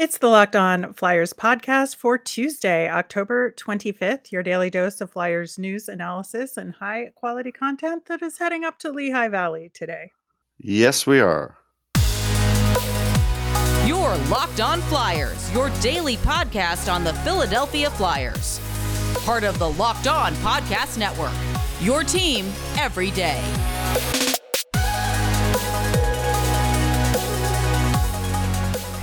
It's 0.00 0.16
the 0.16 0.28
Locked 0.28 0.56
On 0.56 0.94
Flyers 0.94 1.34
podcast 1.34 1.96
for 1.96 2.16
Tuesday, 2.16 2.88
October 2.88 3.52
25th, 3.58 4.32
your 4.32 4.42
daily 4.42 4.70
dose 4.70 5.02
of 5.02 5.10
Flyers 5.10 5.58
news, 5.58 5.90
analysis, 5.90 6.56
and 6.56 6.72
high 6.72 7.12
quality 7.14 7.52
content 7.52 8.06
that 8.06 8.22
is 8.22 8.38
heading 8.38 8.64
up 8.64 8.78
to 8.78 8.90
Lehigh 8.90 9.28
Valley 9.28 9.70
today. 9.74 10.12
Yes, 10.56 11.06
we 11.06 11.20
are. 11.20 11.58
Your 13.84 14.16
Locked 14.30 14.60
On 14.62 14.80
Flyers, 14.80 15.52
your 15.52 15.68
daily 15.82 16.16
podcast 16.16 16.90
on 16.90 17.04
the 17.04 17.12
Philadelphia 17.16 17.90
Flyers. 17.90 18.58
Part 19.26 19.44
of 19.44 19.58
the 19.58 19.70
Locked 19.70 20.06
On 20.06 20.32
Podcast 20.36 20.96
Network. 20.96 21.34
Your 21.82 22.04
team 22.04 22.46
every 22.78 23.10
day. 23.10 23.44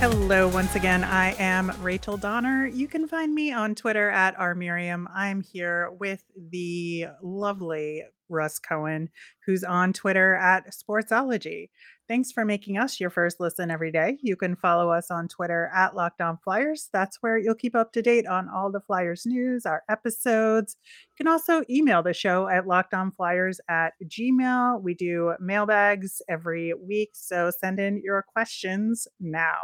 Hello, 0.00 0.46
once 0.46 0.76
again. 0.76 1.02
I 1.02 1.34
am 1.40 1.72
Rachel 1.82 2.16
Donner. 2.16 2.68
You 2.68 2.86
can 2.86 3.08
find 3.08 3.34
me 3.34 3.50
on 3.50 3.74
Twitter 3.74 4.08
at 4.10 4.36
rmiriam. 4.38 5.06
I'm 5.12 5.42
here 5.42 5.90
with 5.98 6.22
the 6.50 7.06
lovely 7.20 8.04
Russ 8.28 8.60
Cohen, 8.60 9.08
who's 9.44 9.64
on 9.64 9.92
Twitter 9.92 10.36
at 10.36 10.72
Sportsology. 10.72 11.70
Thanks 12.06 12.30
for 12.30 12.44
making 12.44 12.78
us 12.78 13.00
your 13.00 13.10
first 13.10 13.40
listen 13.40 13.72
every 13.72 13.90
day. 13.90 14.18
You 14.22 14.36
can 14.36 14.54
follow 14.54 14.92
us 14.92 15.10
on 15.10 15.26
Twitter 15.26 15.68
at 15.74 15.96
Locked 15.96 16.20
On 16.20 16.38
Flyers. 16.44 16.88
That's 16.92 17.18
where 17.20 17.36
you'll 17.36 17.56
keep 17.56 17.74
up 17.74 17.92
to 17.94 18.00
date 18.00 18.26
on 18.28 18.48
all 18.48 18.70
the 18.70 18.80
Flyers 18.80 19.24
news, 19.26 19.66
our 19.66 19.82
episodes. 19.90 20.76
You 21.10 21.24
can 21.24 21.26
also 21.26 21.64
email 21.68 22.04
the 22.04 22.14
show 22.14 22.46
at 22.46 22.66
lockedonflyers 22.66 23.56
at 23.68 23.94
gmail. 24.04 24.80
We 24.80 24.94
do 24.94 25.34
mailbags 25.40 26.22
every 26.28 26.72
week, 26.72 27.10
so 27.14 27.50
send 27.50 27.80
in 27.80 28.00
your 28.00 28.22
questions 28.22 29.08
now. 29.18 29.56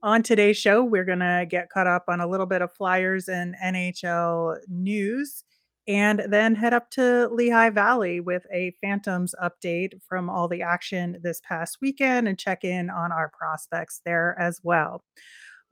On 0.00 0.22
today's 0.22 0.56
show, 0.56 0.84
we're 0.84 1.04
going 1.04 1.18
to 1.18 1.44
get 1.48 1.70
caught 1.70 1.88
up 1.88 2.04
on 2.06 2.20
a 2.20 2.26
little 2.28 2.46
bit 2.46 2.62
of 2.62 2.72
Flyers 2.72 3.28
and 3.28 3.56
NHL 3.64 4.58
news 4.68 5.42
and 5.88 6.22
then 6.28 6.54
head 6.54 6.72
up 6.72 6.88
to 6.92 7.28
Lehigh 7.32 7.70
Valley 7.70 8.20
with 8.20 8.46
a 8.52 8.76
Phantoms 8.80 9.34
update 9.42 9.94
from 10.08 10.30
all 10.30 10.46
the 10.46 10.62
action 10.62 11.18
this 11.24 11.40
past 11.40 11.78
weekend 11.82 12.28
and 12.28 12.38
check 12.38 12.62
in 12.62 12.90
on 12.90 13.10
our 13.10 13.32
prospects 13.36 14.00
there 14.04 14.36
as 14.38 14.60
well. 14.62 15.02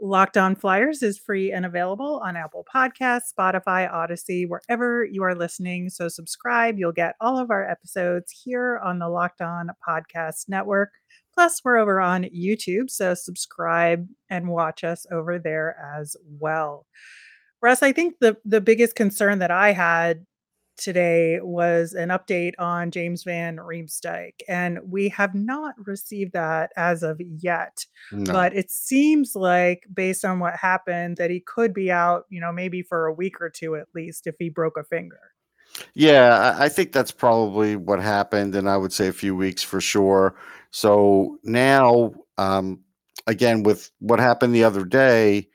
Locked 0.00 0.36
On 0.36 0.56
Flyers 0.56 1.02
is 1.04 1.18
free 1.18 1.52
and 1.52 1.64
available 1.64 2.20
on 2.24 2.36
Apple 2.36 2.66
Podcasts, 2.74 3.32
Spotify, 3.38 3.90
Audacy, 3.90 4.46
wherever 4.48 5.04
you 5.04 5.22
are 5.22 5.34
listening. 5.34 5.88
So 5.88 6.08
subscribe. 6.08 6.78
You'll 6.78 6.92
get 6.92 7.14
all 7.20 7.38
of 7.38 7.50
our 7.50 7.66
episodes 7.68 8.42
here 8.44 8.80
on 8.84 8.98
the 8.98 9.08
Locked 9.08 9.40
On 9.40 9.70
Podcast 9.88 10.48
Network. 10.48 10.90
Plus, 11.36 11.60
we're 11.62 11.76
over 11.76 12.00
on 12.00 12.24
YouTube, 12.24 12.88
so 12.88 13.12
subscribe 13.12 14.08
and 14.30 14.48
watch 14.48 14.84
us 14.84 15.04
over 15.12 15.38
there 15.38 15.76
as 15.98 16.16
well. 16.26 16.86
Russ, 17.60 17.82
I 17.82 17.92
think 17.92 18.14
the 18.20 18.38
the 18.46 18.60
biggest 18.60 18.96
concern 18.96 19.38
that 19.40 19.50
I 19.50 19.72
had 19.72 20.24
today 20.78 21.40
was 21.42 21.92
an 21.92 22.08
update 22.08 22.52
on 22.58 22.90
James 22.90 23.22
Van 23.22 23.56
Riemsdyk, 23.58 24.32
and 24.48 24.78
we 24.88 25.10
have 25.10 25.34
not 25.34 25.74
received 25.84 26.32
that 26.32 26.70
as 26.76 27.02
of 27.02 27.20
yet. 27.20 27.84
No. 28.12 28.32
But 28.32 28.54
it 28.54 28.70
seems 28.70 29.36
like, 29.36 29.84
based 29.92 30.24
on 30.24 30.38
what 30.38 30.56
happened, 30.56 31.18
that 31.18 31.30
he 31.30 31.40
could 31.40 31.74
be 31.74 31.90
out, 31.90 32.24
you 32.30 32.40
know, 32.40 32.52
maybe 32.52 32.80
for 32.82 33.06
a 33.06 33.12
week 33.12 33.40
or 33.42 33.50
two 33.50 33.76
at 33.76 33.88
least 33.94 34.26
if 34.26 34.36
he 34.38 34.48
broke 34.48 34.78
a 34.78 34.84
finger. 34.84 35.20
Yeah, 35.94 36.54
I 36.58 36.64
I 36.64 36.68
think 36.68 36.92
that's 36.92 37.10
probably 37.10 37.76
what 37.76 38.00
happened, 38.00 38.54
and 38.54 38.68
I 38.68 38.76
would 38.76 38.92
say 38.92 39.08
a 39.08 39.12
few 39.12 39.36
weeks 39.36 39.62
for 39.62 39.80
sure. 39.80 40.34
So 40.70 41.38
now, 41.42 42.12
um, 42.38 42.80
again, 43.26 43.62
with 43.62 43.90
what 43.98 44.18
happened 44.18 44.54
the 44.54 44.64
other 44.64 44.84
day, 44.84 45.48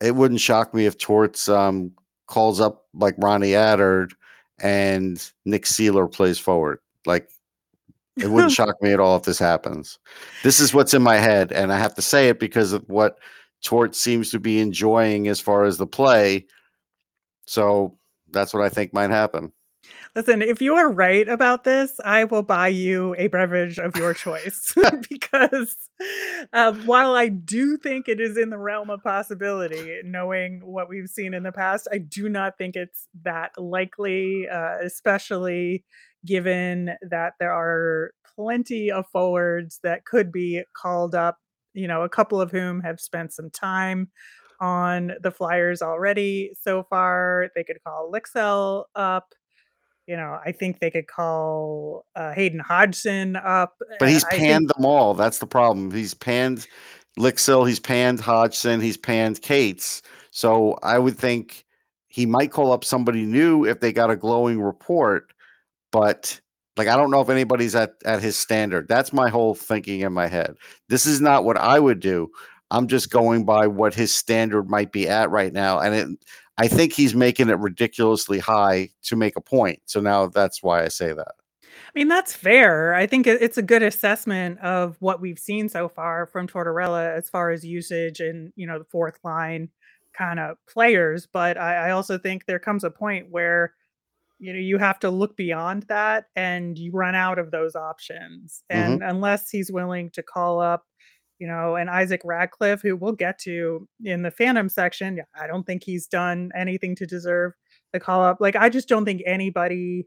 it 0.00 0.14
wouldn't 0.14 0.40
shock 0.40 0.74
me 0.74 0.86
if 0.86 0.98
Torts 0.98 1.48
um, 1.48 1.92
calls 2.26 2.60
up 2.60 2.86
like 2.94 3.14
Ronnie 3.18 3.52
Attard 3.52 4.12
and 4.60 5.30
Nick 5.44 5.64
Seeler 5.64 6.10
plays 6.10 6.38
forward. 6.38 6.78
Like, 7.06 7.28
it 8.16 8.30
wouldn't 8.30 8.52
shock 8.58 8.80
me 8.82 8.92
at 8.92 9.00
all 9.00 9.16
if 9.16 9.22
this 9.22 9.38
happens. 9.38 9.98
This 10.42 10.60
is 10.60 10.74
what's 10.74 10.94
in 10.94 11.02
my 11.02 11.16
head, 11.16 11.52
and 11.52 11.72
I 11.72 11.78
have 11.78 11.94
to 11.94 12.02
say 12.02 12.28
it 12.28 12.38
because 12.38 12.72
of 12.72 12.84
what 12.88 13.18
Torts 13.62 14.00
seems 14.00 14.30
to 14.30 14.40
be 14.40 14.60
enjoying 14.60 15.28
as 15.28 15.40
far 15.40 15.64
as 15.64 15.78
the 15.78 15.86
play. 15.86 16.46
So 17.46 17.98
that's 18.30 18.52
what 18.52 18.62
I 18.62 18.68
think 18.68 18.92
might 18.92 19.10
happen. 19.10 19.52
Listen, 20.18 20.42
if 20.42 20.60
you 20.60 20.74
are 20.74 20.90
right 20.90 21.28
about 21.28 21.62
this, 21.62 22.00
I 22.04 22.24
will 22.24 22.42
buy 22.42 22.66
you 22.66 23.14
a 23.18 23.28
beverage 23.28 23.78
of 23.78 23.94
your 23.96 24.14
choice 24.14 24.74
because 25.08 25.76
uh, 26.52 26.72
while 26.86 27.14
I 27.14 27.28
do 27.28 27.76
think 27.76 28.08
it 28.08 28.20
is 28.20 28.36
in 28.36 28.50
the 28.50 28.58
realm 28.58 28.90
of 28.90 29.00
possibility, 29.04 30.00
knowing 30.02 30.60
what 30.64 30.88
we've 30.88 31.08
seen 31.08 31.34
in 31.34 31.44
the 31.44 31.52
past, 31.52 31.86
I 31.92 31.98
do 31.98 32.28
not 32.28 32.58
think 32.58 32.74
it's 32.74 33.06
that 33.22 33.52
likely, 33.56 34.48
uh, 34.48 34.78
especially 34.82 35.84
given 36.26 36.96
that 37.00 37.34
there 37.38 37.52
are 37.52 38.10
plenty 38.34 38.90
of 38.90 39.06
forwards 39.12 39.78
that 39.84 40.04
could 40.04 40.32
be 40.32 40.64
called 40.76 41.14
up, 41.14 41.38
you 41.74 41.86
know, 41.86 42.02
a 42.02 42.08
couple 42.08 42.40
of 42.40 42.50
whom 42.50 42.80
have 42.80 42.98
spent 42.98 43.32
some 43.32 43.50
time 43.50 44.10
on 44.60 45.12
the 45.22 45.30
Flyers 45.30 45.80
already 45.80 46.50
so 46.60 46.82
far. 46.90 47.50
They 47.54 47.62
could 47.62 47.78
call 47.84 48.10
Lycksell 48.12 48.86
up 48.96 49.32
you 50.08 50.16
know, 50.16 50.40
I 50.44 50.52
think 50.52 50.80
they 50.80 50.90
could 50.90 51.06
call 51.06 52.06
uh, 52.16 52.32
Hayden 52.32 52.60
Hodgson 52.60 53.36
up. 53.36 53.76
But 53.98 54.08
he's 54.08 54.24
I 54.24 54.30
think- 54.30 54.42
panned 54.42 54.68
them 54.70 54.84
all. 54.86 55.12
That's 55.12 55.38
the 55.38 55.46
problem. 55.46 55.90
He's 55.92 56.14
panned 56.14 56.66
Lycksell, 57.18 57.68
he's 57.68 57.80
panned 57.80 58.20
Hodgson, 58.20 58.80
he's 58.80 58.96
panned 58.96 59.42
Cates. 59.42 60.02
So 60.30 60.78
I 60.82 60.98
would 60.98 61.18
think 61.18 61.64
he 62.08 62.24
might 62.24 62.52
call 62.52 62.72
up 62.72 62.84
somebody 62.84 63.24
new 63.24 63.66
if 63.66 63.80
they 63.80 63.92
got 63.92 64.10
a 64.10 64.16
glowing 64.16 64.62
report. 64.62 65.32
But 65.92 66.40
like 66.78 66.88
I 66.88 66.96
don't 66.96 67.10
know 67.10 67.20
if 67.20 67.28
anybody's 67.28 67.74
at 67.74 67.94
at 68.06 68.22
his 68.22 68.36
standard. 68.36 68.88
That's 68.88 69.12
my 69.12 69.28
whole 69.28 69.54
thinking 69.54 70.00
in 70.00 70.12
my 70.12 70.26
head. 70.26 70.54
This 70.88 71.04
is 71.06 71.20
not 71.20 71.44
what 71.44 71.58
I 71.58 71.78
would 71.78 72.00
do. 72.00 72.30
I'm 72.70 72.86
just 72.86 73.10
going 73.10 73.44
by 73.44 73.66
what 73.66 73.94
his 73.94 74.14
standard 74.14 74.70
might 74.70 74.92
be 74.92 75.08
at 75.08 75.30
right 75.30 75.52
now. 75.52 75.80
And 75.80 75.94
it 75.94 76.08
I 76.58 76.68
think 76.68 76.92
he's 76.92 77.14
making 77.14 77.48
it 77.48 77.58
ridiculously 77.58 78.40
high 78.40 78.90
to 79.04 79.16
make 79.16 79.36
a 79.36 79.40
point. 79.40 79.80
So 79.86 80.00
now 80.00 80.26
that's 80.26 80.62
why 80.62 80.82
I 80.82 80.88
say 80.88 81.12
that. 81.12 81.34
I 81.62 81.90
mean, 81.94 82.08
that's 82.08 82.34
fair. 82.34 82.94
I 82.94 83.06
think 83.06 83.26
it's 83.26 83.56
a 83.56 83.62
good 83.62 83.82
assessment 83.82 84.58
of 84.60 84.96
what 84.98 85.20
we've 85.20 85.38
seen 85.38 85.68
so 85.68 85.88
far 85.88 86.26
from 86.26 86.48
Tortorella 86.48 87.16
as 87.16 87.30
far 87.30 87.50
as 87.50 87.64
usage 87.64 88.20
and, 88.20 88.52
you 88.56 88.66
know, 88.66 88.78
the 88.78 88.84
fourth 88.84 89.18
line 89.22 89.70
kind 90.12 90.40
of 90.40 90.56
players. 90.68 91.28
But 91.32 91.56
I, 91.56 91.88
I 91.88 91.90
also 91.92 92.18
think 92.18 92.44
there 92.44 92.58
comes 92.58 92.82
a 92.82 92.90
point 92.90 93.28
where, 93.30 93.74
you 94.40 94.52
know, 94.52 94.58
you 94.58 94.78
have 94.78 94.98
to 95.00 95.10
look 95.10 95.36
beyond 95.36 95.84
that 95.84 96.26
and 96.34 96.76
you 96.76 96.90
run 96.92 97.14
out 97.14 97.38
of 97.38 97.52
those 97.52 97.76
options. 97.76 98.62
Mm-hmm. 98.70 98.92
And 98.92 99.02
unless 99.02 99.50
he's 99.50 99.70
willing 99.70 100.10
to 100.10 100.22
call 100.22 100.60
up, 100.60 100.84
you 101.38 101.46
know, 101.46 101.76
and 101.76 101.88
Isaac 101.88 102.20
Ratcliffe, 102.24 102.82
who 102.82 102.96
we'll 102.96 103.12
get 103.12 103.38
to 103.40 103.88
in 104.04 104.22
the 104.22 104.30
Phantom 104.30 104.68
section, 104.68 105.16
yeah, 105.16 105.22
I 105.40 105.46
don't 105.46 105.64
think 105.64 105.84
he's 105.84 106.06
done 106.06 106.50
anything 106.54 106.96
to 106.96 107.06
deserve 107.06 107.52
the 107.92 108.00
call 108.00 108.22
up. 108.22 108.38
Like, 108.40 108.56
I 108.56 108.68
just 108.68 108.88
don't 108.88 109.04
think 109.04 109.22
anybody 109.24 110.06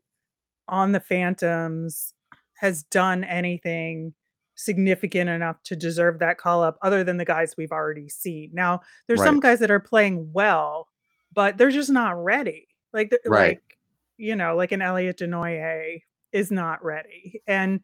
on 0.68 0.92
the 0.92 1.00
Phantoms 1.00 2.14
has 2.58 2.84
done 2.84 3.24
anything 3.24 4.14
significant 4.56 5.30
enough 5.30 5.58
to 5.64 5.76
deserve 5.76 6.20
that 6.20 6.38
call 6.38 6.64
up 6.64 6.78
other 6.82 7.04
than 7.04 7.18
the 7.18 7.26
guys 7.26 7.56
we've 7.58 7.72
already 7.72 8.08
seen. 8.10 8.52
Now, 8.54 8.82
there's 9.08 9.24
some 9.24 9.40
guys 9.40 9.60
that 9.60 9.72
are 9.72 9.80
playing 9.80 10.32
well, 10.34 10.88
but 11.34 11.58
they're 11.58 11.72
just 11.72 11.90
not 11.90 12.22
ready. 12.22 12.68
Like 12.94 13.12
Right. 13.26 13.50
like 13.50 13.78
you 14.18 14.36
know, 14.36 14.56
like 14.56 14.72
an 14.72 14.84
Elliot 14.84 15.18
Desnoyers 15.18 16.02
is 16.32 16.52
not 16.52 16.84
ready. 16.84 17.42
And 17.48 17.82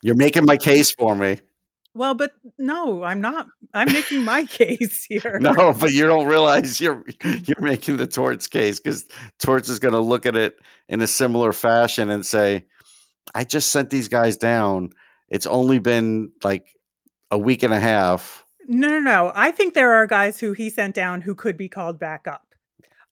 You're 0.00 0.14
making 0.14 0.46
my 0.46 0.56
case 0.56 0.90
for 0.90 1.14
me. 1.14 1.38
Well, 1.94 2.14
but 2.14 2.32
no, 2.58 3.04
I'm 3.04 3.20
not. 3.20 3.46
I'm 3.72 3.92
making 3.92 4.24
my 4.24 4.44
case 4.50 5.04
here. 5.08 5.38
No, 5.40 5.72
but 5.72 5.92
you 5.92 6.06
don't 6.06 6.26
realize 6.26 6.80
you're 6.80 7.04
you're 7.24 7.60
making 7.60 7.96
the 7.96 8.06
Torts 8.06 8.46
case 8.46 8.80
because 8.80 9.06
Torts 9.38 9.68
is 9.68 9.78
going 9.78 9.94
to 9.94 10.00
look 10.00 10.26
at 10.26 10.36
it 10.36 10.58
in 10.88 11.00
a 11.00 11.06
similar 11.06 11.52
fashion 11.52 12.10
and 12.10 12.26
say, 12.26 12.64
"I 13.34 13.44
just 13.44 13.70
sent 13.70 13.90
these 13.90 14.08
guys 14.08 14.36
down. 14.36 14.90
It's 15.28 15.46
only 15.46 15.78
been 15.78 16.32
like 16.42 16.66
a 17.30 17.38
week 17.38 17.62
and 17.62 17.72
a 17.72 17.80
half." 17.80 18.44
No, 18.66 18.88
no, 18.88 18.98
no. 18.98 19.32
I 19.34 19.50
think 19.50 19.74
there 19.74 19.92
are 19.92 20.06
guys 20.06 20.40
who 20.40 20.52
he 20.52 20.70
sent 20.70 20.94
down 20.94 21.20
who 21.20 21.34
could 21.34 21.56
be 21.56 21.68
called 21.68 21.98
back 21.98 22.26
up. 22.26 22.42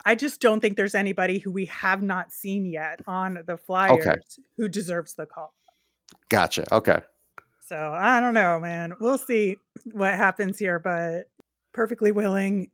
I 0.05 0.15
just 0.15 0.41
don't 0.41 0.61
think 0.61 0.77
there's 0.77 0.95
anybody 0.95 1.39
who 1.39 1.53
we 1.53 1.67
have 1.67 2.03
not 2.03 2.33
seen 2.33 2.65
yet 2.65 3.01
on 3.06 3.39
the 3.47 3.56
Flyers 3.56 4.41
who 4.56 4.69
deserves 4.69 5.15
the 5.15 5.27
call. 5.27 5.55
Gotcha. 6.29 6.65
Okay. 6.75 7.01
So 7.73 7.95
I 7.99 8.21
don't 8.21 8.35
know, 8.35 8.61
man. 8.61 8.93
We'll 9.01 9.17
see 9.17 9.57
what 9.93 10.13
happens 10.13 10.59
here, 10.59 10.79
but 10.79 11.31
perfectly 11.73 12.13
willing 12.13 12.71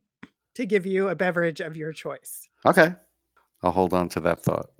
to 0.55 0.65
give 0.65 0.85
you 0.85 1.07
a 1.07 1.15
beverage 1.15 1.61
of 1.61 1.77
your 1.77 1.93
choice. 1.93 2.49
Okay. 2.65 2.93
I'll 3.63 3.71
hold 3.71 3.93
on 3.93 4.09
to 4.09 4.19
that 4.19 4.43
thought. 4.43 4.71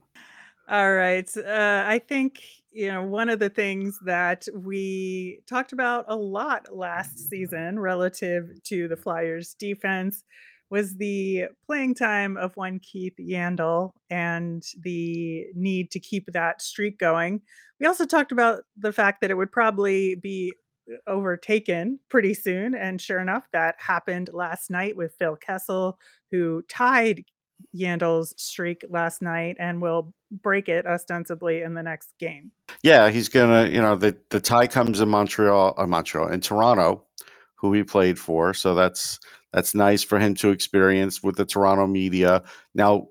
All 0.68 0.94
right. 0.94 1.26
Uh, 1.38 1.86
I 1.88 2.00
think 2.06 2.42
you 2.74 2.92
know, 2.92 3.02
one 3.02 3.30
of 3.30 3.40
the 3.40 3.50
things 3.50 3.98
that 4.04 4.46
we 4.54 5.40
talked 5.48 5.72
about 5.72 6.04
a 6.10 6.16
lot 6.18 6.76
last 6.76 7.30
season 7.30 7.80
relative 7.80 8.62
to 8.64 8.90
the 8.90 8.98
Flyers 8.98 9.54
defense 9.54 10.26
was 10.70 10.96
the 10.96 11.46
playing 11.66 11.96
time 11.96 12.38
of 12.38 12.56
one 12.56 12.80
Keith 12.80 13.16
Yandle 13.20 13.92
and 14.10 14.64
the 14.82 15.46
need 15.56 15.92
to 15.92 16.00
keep 16.00 16.32
that 16.34 16.62
streak 16.62 17.00
going. 17.00 17.42
We 17.80 17.88
also 17.88 18.06
talked 18.06 18.32
about 18.32 18.64
the 18.78 18.94
fact 18.94 19.22
that 19.22 19.32
it 19.32 19.36
would 19.36 19.52
probably 19.52 20.16
be 20.16 20.54
uh, 20.92 20.98
overtaken 21.10 22.00
pretty 22.10 22.34
soon. 22.34 22.76
And 22.76 23.02
sure 23.02 23.20
enough, 23.20 23.48
that 23.54 23.76
happened 23.80 24.30
last 24.34 24.70
night 24.70 24.96
with 24.96 25.16
Phil 25.18 25.36
Kessel, 25.36 25.98
who 26.32 26.64
tied 26.70 27.24
Yandle's 27.76 28.34
streak 28.38 28.86
last 28.90 29.22
night 29.22 29.58
and 29.60 29.82
will 29.82 30.14
break 30.32 30.70
it 30.70 30.86
ostensibly 30.86 31.62
in 31.62 31.74
the 31.74 31.84
next 31.84 32.14
game. 32.20 32.52
Yeah, 32.84 33.10
he's 33.10 33.30
gonna. 33.30 33.68
You 33.68 33.82
know, 33.82 33.96
the 33.96 34.16
the 34.30 34.40
tie 34.40 34.68
comes 34.68 35.02
in 35.02 35.10
Montreal, 35.10 35.74
uh, 35.78 35.88
Montreal, 35.88 36.30
in 36.30 36.42
Toronto, 36.42 37.04
who 37.60 37.74
he 37.74 37.84
played 37.84 38.18
for. 38.18 38.54
So 38.54 38.74
that's 38.74 39.20
that's 39.52 39.74
nice 39.74 40.04
for 40.04 40.20
him 40.20 40.36
to 40.36 40.50
experience 40.50 41.24
with 41.24 41.36
the 41.36 41.46
Toronto 41.46 41.88
media. 41.88 42.44
Now, 42.76 43.08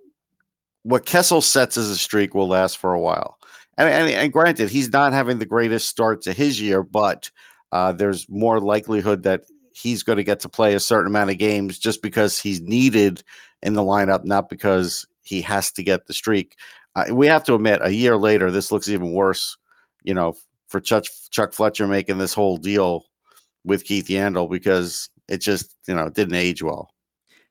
what 0.85 1.05
Kessel 1.05 1.41
sets 1.41 1.77
as 1.77 1.91
a 1.91 1.97
streak 1.99 2.35
will 2.35 2.49
last 2.49 2.79
for 2.79 2.95
a 2.95 3.01
while. 3.01 3.39
And, 3.77 3.89
and, 3.89 4.11
and 4.11 4.33
granted, 4.33 4.71
he's 4.71 4.93
not 4.93 5.13
having 5.13 5.39
the 5.39 5.47
greatest 5.47 5.89
start 5.89 6.23
to 6.23 6.33
his 6.33 6.61
year, 6.61 6.83
but 6.83 7.31
uh, 7.73 7.93
there's 7.93 8.29
more 8.29 8.61
likelihood 8.61 9.23
that 9.25 9.43
he's 9.73 10.03
going 10.03 10.17
to 10.17 10.25
get 10.25 10.41
to 10.41 10.49
play 10.49 10.75
a 10.75 10.81
certain 10.81 11.09
amount 11.09 11.31
of 11.31 11.39
games 11.39 11.79
just 11.79 12.03
because 12.03 12.39
he's 12.39 12.61
needed 12.61 13.23
in 13.63 13.75
the 13.75 13.83
lineup, 13.83 14.25
not 14.25 14.49
because 14.49 15.07
he 15.23 15.41
has 15.43 15.71
to 15.73 15.83
get 15.83 16.07
the 16.07 16.15
streak. 16.15 16.57
Uh, 16.97 17.05
we 17.13 17.27
have 17.27 17.45
to 17.45 17.55
admit, 17.55 17.81
a 17.83 17.93
year 17.93 18.17
later, 18.17 18.51
this 18.51 18.73
looks 18.73 18.89
even 18.89 19.13
worse. 19.13 19.57
You 20.03 20.15
know, 20.15 20.35
for 20.69 20.81
Chuck, 20.81 21.05
Chuck 21.31 21.53
Fletcher 21.53 21.87
making 21.87 22.19
this 22.19 22.35
whole 22.35 22.57
deal 22.57 23.05
with 23.65 23.85
Keith 23.85 24.09
Yandle 24.09 24.51
because 24.51 25.09
it 25.29 25.39
just 25.39 25.75
you 25.87 25.95
know 25.95 26.09
didn't 26.09 26.35
age 26.35 26.63
well. 26.63 26.91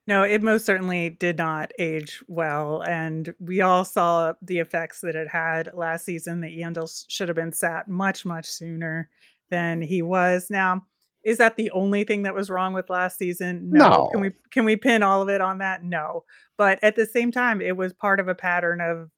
No, 0.08 0.24
it 0.24 0.42
most 0.42 0.66
certainly 0.66 1.10
did 1.10 1.38
not 1.38 1.72
age 1.80 2.24
well, 2.28 2.82
and 2.88 3.34
we 3.40 3.60
all 3.60 3.84
saw 3.84 4.34
the 4.42 4.60
effects 4.60 5.02
that 5.02 5.18
it 5.18 5.28
had 5.28 5.72
last 5.74 6.06
season. 6.06 6.42
That 6.42 6.52
Yandle 6.52 6.90
should 7.10 7.28
have 7.28 7.36
been 7.36 7.52
sat 7.52 7.88
much 7.90 8.26
much 8.26 8.46
sooner 8.46 9.10
than 9.50 9.82
he 9.82 10.02
was. 10.02 10.48
Now, 10.50 10.86
is 11.24 11.38
that 11.40 11.58
the 11.58 11.70
only 11.72 12.06
thing 12.06 12.24
that 12.24 12.34
was 12.34 12.50
wrong 12.50 12.74
with 12.74 12.90
last 12.90 13.18
season? 13.18 13.70
No. 13.70 13.90
no. 13.90 14.08
Can 14.08 14.22
we 14.22 14.32
can 14.52 14.64
we 14.64 14.78
pin 14.78 15.04
all 15.04 15.22
of 15.22 15.28
it 15.28 15.42
on 15.42 15.58
that? 15.58 15.84
No. 15.84 16.24
But 16.58 16.80
at 16.82 16.96
the 16.96 17.06
same 17.06 17.32
time, 17.32 17.62
it 17.62 17.76
was 17.76 17.94
part 17.94 18.22
of 18.22 18.30
a 18.30 18.36
pattern 18.36 18.80
of 18.80 19.12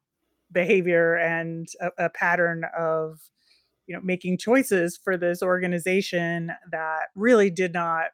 behavior 0.51 1.15
and 1.17 1.67
a, 1.79 2.05
a 2.05 2.09
pattern 2.09 2.63
of 2.75 3.19
you 3.89 3.95
know 3.95 4.01
making 4.03 4.37
choices 4.37 4.97
for 5.03 5.17
this 5.17 5.41
organization 5.41 6.51
that 6.71 7.07
really 7.15 7.49
did 7.49 7.73
not 7.73 8.05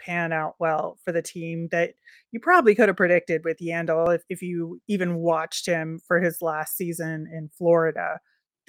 pan 0.00 0.32
out 0.32 0.54
well 0.60 0.96
for 1.04 1.12
the 1.12 1.22
team 1.22 1.68
that 1.72 1.94
you 2.30 2.38
probably 2.38 2.74
could 2.74 2.88
have 2.88 2.96
predicted 2.96 3.42
with 3.44 3.58
Yandle 3.58 4.14
if, 4.14 4.22
if 4.28 4.42
you 4.42 4.80
even 4.86 5.16
watched 5.16 5.66
him 5.66 6.00
for 6.06 6.20
his 6.20 6.40
last 6.40 6.76
season 6.76 7.26
in 7.32 7.48
Florida. 7.58 8.20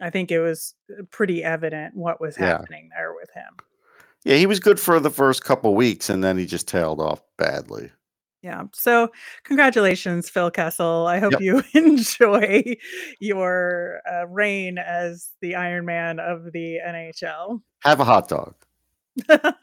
I 0.02 0.10
think 0.10 0.32
it 0.32 0.40
was 0.40 0.74
uh, 0.92 1.04
pretty 1.12 1.44
evident 1.44 1.96
what 1.96 2.20
was 2.20 2.36
Yeah. 2.38 2.48
happening 2.48 2.90
there 2.98 3.14
with 3.14 3.30
him. 3.34 3.54
Yeah, 4.24 4.38
he 4.38 4.48
was 4.48 4.60
good 4.60 4.80
for 4.80 5.00
the 5.00 5.12
first 5.12 5.44
couple 5.44 5.76
weeks, 5.76 6.10
and 6.10 6.24
then 6.24 6.38
he 6.38 6.46
just 6.48 6.68
tailed 6.68 7.00
off 7.00 7.22
badly. 7.38 7.92
Yeah. 8.46 8.66
So, 8.74 9.12
congratulations, 9.44 10.30
Phil 10.30 10.52
Kessel. 10.52 11.08
I 11.08 11.18
hope 11.18 11.32
Yep. 11.32 11.42
you 11.42 11.64
enjoy 11.74 12.76
your 13.20 14.02
uh, 14.08 14.28
reign 14.28 14.78
as 14.78 15.32
the 15.42 15.56
Iron 15.56 15.86
Man 15.86 16.20
of 16.20 16.52
the 16.54 16.78
NHL. 16.86 17.60
Have 17.82 18.00
a 18.00 18.04
hot 18.06 18.30
dog. 18.30 18.54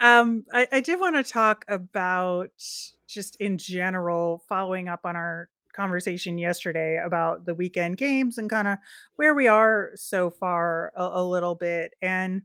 Um, 0.00 0.44
I, 0.52 0.68
I 0.70 0.80
did 0.80 1.00
want 1.00 1.16
to 1.16 1.24
talk 1.24 1.64
about 1.66 2.52
just 3.08 3.34
in 3.40 3.58
general, 3.58 4.44
following 4.48 4.86
up 4.86 5.00
on 5.02 5.16
our 5.16 5.48
conversation 5.72 6.38
yesterday 6.38 7.02
about 7.04 7.44
the 7.46 7.54
weekend 7.56 7.96
games 7.96 8.38
and 8.38 8.48
kind 8.48 8.68
of 8.68 8.78
where 9.16 9.34
we 9.34 9.48
are 9.48 9.90
so 9.96 10.30
far 10.30 10.92
a, 10.96 11.02
a 11.14 11.24
little 11.24 11.56
bit. 11.56 11.94
And 12.00 12.42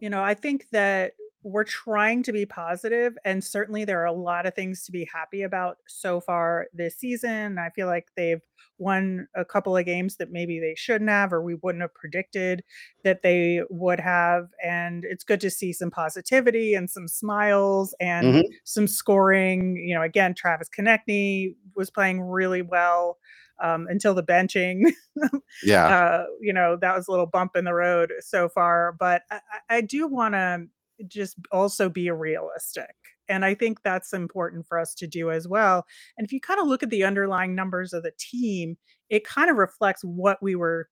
you 0.00 0.10
know, 0.10 0.22
I 0.22 0.34
think 0.34 0.66
that 0.72 1.12
we're 1.46 1.64
trying 1.64 2.22
to 2.24 2.32
be 2.32 2.46
positive, 2.46 3.16
and 3.24 3.42
certainly 3.44 3.84
there 3.84 4.00
are 4.02 4.06
a 4.06 4.12
lot 4.12 4.46
of 4.46 4.54
things 4.54 4.84
to 4.86 4.92
be 4.92 5.04
happy 5.04 5.42
about 5.42 5.78
so 5.86 6.20
far 6.20 6.66
this 6.72 6.96
season. 6.96 7.58
I 7.58 7.70
feel 7.70 7.86
like 7.86 8.08
they've 8.16 8.42
won 8.78 9.28
a 9.34 9.44
couple 9.44 9.76
of 9.76 9.86
games 9.86 10.16
that 10.16 10.30
maybe 10.30 10.60
they 10.60 10.74
shouldn't 10.74 11.10
have, 11.10 11.32
or 11.32 11.42
we 11.42 11.54
wouldn't 11.54 11.82
have 11.82 11.94
predicted 11.94 12.62
that 13.04 13.22
they 13.22 13.62
would 13.70 14.00
have. 14.00 14.48
And 14.62 15.04
it's 15.04 15.24
good 15.24 15.40
to 15.42 15.50
see 15.50 15.72
some 15.72 15.90
positivity 15.90 16.74
and 16.74 16.90
some 16.90 17.08
smiles 17.08 17.94
and 18.00 18.36
hmm 18.36 18.56
some 18.64 18.86
scoring. 18.86 19.76
You 19.76 19.94
know, 19.94 20.02
again, 20.02 20.34
Travis 20.34 20.68
Konecny 20.68 21.54
was 21.74 21.90
playing 21.90 22.20
really 22.22 22.62
well 22.62 23.18
um, 23.62 23.86
until 23.88 24.14
the 24.14 24.22
benching. 24.22 24.92
Yeah. 25.62 25.92
uh, 25.92 26.24
you 26.40 26.52
know, 26.52 26.76
that 26.76 26.96
was 26.96 27.08
a 27.08 27.10
little 27.10 27.26
bump 27.26 27.56
in 27.56 27.64
the 27.64 27.74
road 27.74 28.12
so 28.20 28.48
far. 28.48 28.92
But 28.98 29.22
I 29.30 29.40
I 29.68 29.80
do 29.80 30.06
want 30.06 30.34
to 30.34 30.66
just 31.06 31.36
also 31.52 31.88
be 31.88 32.10
realistic. 32.10 32.94
And 33.28 33.44
I 33.44 33.54
think 33.54 33.82
that's 33.82 34.12
important 34.12 34.66
for 34.66 34.78
us 34.78 34.94
to 34.96 35.06
do 35.06 35.30
as 35.30 35.48
well. 35.48 35.84
And 36.16 36.24
if 36.24 36.32
you 36.32 36.40
kind 36.40 36.60
of 36.60 36.66
look 36.66 36.82
at 36.82 36.90
the 36.90 37.04
underlying 37.04 37.54
numbers 37.54 37.92
of 37.92 38.02
the 38.02 38.12
team, 38.18 38.76
it 39.10 39.26
kind 39.26 39.50
of 39.50 39.56
reflects 39.56 40.02
what 40.02 40.42
we 40.42 40.54
were 40.54 40.88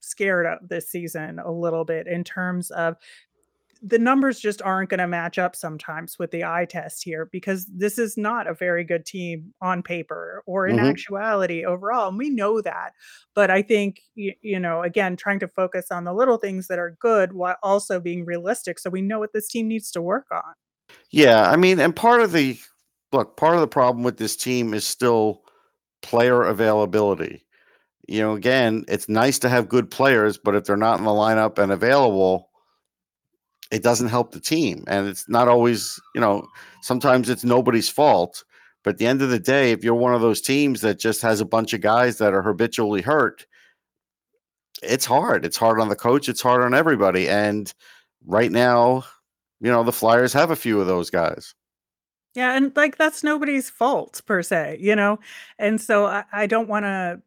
scared 0.00 0.46
of 0.46 0.68
this 0.68 0.90
season 0.90 1.38
a 1.38 1.50
little 1.50 1.84
bit 1.84 2.06
in 2.06 2.24
terms 2.24 2.70
of 2.70 2.96
the 3.82 3.98
numbers 3.98 4.40
just 4.40 4.62
aren't 4.62 4.90
going 4.90 4.98
to 4.98 5.06
match 5.06 5.38
up 5.38 5.54
sometimes 5.54 6.18
with 6.18 6.30
the 6.30 6.44
eye 6.44 6.66
test 6.68 7.04
here 7.04 7.26
because 7.32 7.66
this 7.66 7.98
is 7.98 8.16
not 8.16 8.46
a 8.46 8.54
very 8.54 8.84
good 8.84 9.06
team 9.06 9.52
on 9.60 9.82
paper 9.82 10.42
or 10.46 10.66
in 10.66 10.76
hmm 10.76 10.90
actuality 10.90 11.64
overall. 11.64 12.08
And 12.08 12.18
we 12.18 12.30
know 12.30 12.60
that. 12.60 12.92
But 13.34 13.50
I 13.50 13.62
think, 13.62 14.00
you, 14.14 14.34
you 14.42 14.58
know, 14.58 14.82
again, 14.82 15.16
trying 15.16 15.38
to 15.40 15.48
focus 15.48 15.90
on 15.90 16.04
the 16.04 16.14
little 16.14 16.38
things 16.38 16.66
that 16.68 16.78
are 16.78 16.96
good 17.00 17.32
while 17.32 17.56
also 17.62 18.00
being 18.00 18.24
realistic 18.24 18.78
so 18.78 18.90
we 18.90 19.02
know 19.02 19.18
what 19.18 19.32
this 19.32 19.48
team 19.48 19.68
needs 19.68 19.90
to 19.92 20.02
work 20.02 20.26
on. 20.32 20.54
Yeah. 21.10 21.50
I 21.50 21.56
mean, 21.56 21.80
and 21.80 21.94
part 21.94 22.20
of 22.20 22.32
the 22.32 22.58
look, 23.12 23.36
part 23.36 23.54
of 23.54 23.60
the 23.60 23.68
problem 23.68 24.04
with 24.04 24.16
this 24.16 24.36
team 24.36 24.74
is 24.74 24.86
still 24.86 25.42
player 26.02 26.42
availability. 26.42 27.44
You 28.06 28.22
know, 28.22 28.32
again, 28.34 28.84
it's 28.88 29.08
nice 29.08 29.38
to 29.40 29.48
have 29.48 29.68
good 29.68 29.90
players, 29.90 30.38
but 30.38 30.54
if 30.54 30.64
they're 30.64 30.76
not 30.76 30.98
in 30.98 31.04
the 31.04 31.10
lineup 31.10 31.58
and 31.58 31.70
available, 31.70 32.47
it 33.70 33.82
doesn't 33.82 34.08
help 34.08 34.32
the 34.32 34.40
team. 34.40 34.84
And 34.86 35.08
it's 35.08 35.28
not 35.28 35.48
always, 35.48 36.00
you 36.14 36.20
know, 36.20 36.48
sometimes 36.82 37.28
it's 37.28 37.44
nobody's 37.44 37.88
fault. 37.88 38.44
But 38.84 38.94
at 38.94 38.98
the 38.98 39.06
end 39.06 39.22
of 39.22 39.30
the 39.30 39.38
day, 39.40 39.72
if 39.72 39.84
you're 39.84 39.94
one 39.94 40.14
of 40.14 40.20
those 40.20 40.40
teams 40.40 40.80
that 40.82 40.98
just 40.98 41.20
has 41.22 41.40
a 41.40 41.44
bunch 41.44 41.74
of 41.74 41.80
guys 41.80 42.18
that 42.18 42.32
are 42.32 42.42
habitually 42.42 43.02
hurt, 43.02 43.46
it's 44.82 45.04
hard. 45.04 45.44
It's 45.44 45.56
hard 45.56 45.80
on 45.80 45.88
the 45.88 45.96
coach, 45.96 46.28
it's 46.28 46.40
hard 46.40 46.62
on 46.62 46.74
everybody. 46.74 47.28
And 47.28 47.72
right 48.26 48.50
now, 48.50 49.04
you 49.60 49.70
know, 49.70 49.82
the 49.82 49.92
Flyers 49.92 50.32
have 50.32 50.50
a 50.50 50.56
few 50.56 50.80
of 50.80 50.86
those 50.86 51.10
guys. 51.10 51.54
Yeah, 52.34 52.56
and 52.56 52.74
like 52.76 52.96
that's 52.96 53.24
nobody's 53.24 53.70
fault 53.70 54.22
per 54.26 54.42
se, 54.42 54.78
you 54.80 54.94
know? 54.94 55.18
And 55.58 55.80
so 55.80 56.06
I, 56.06 56.24
I 56.32 56.46
don't 56.46 56.68
want 56.68 56.84
to 56.84 57.20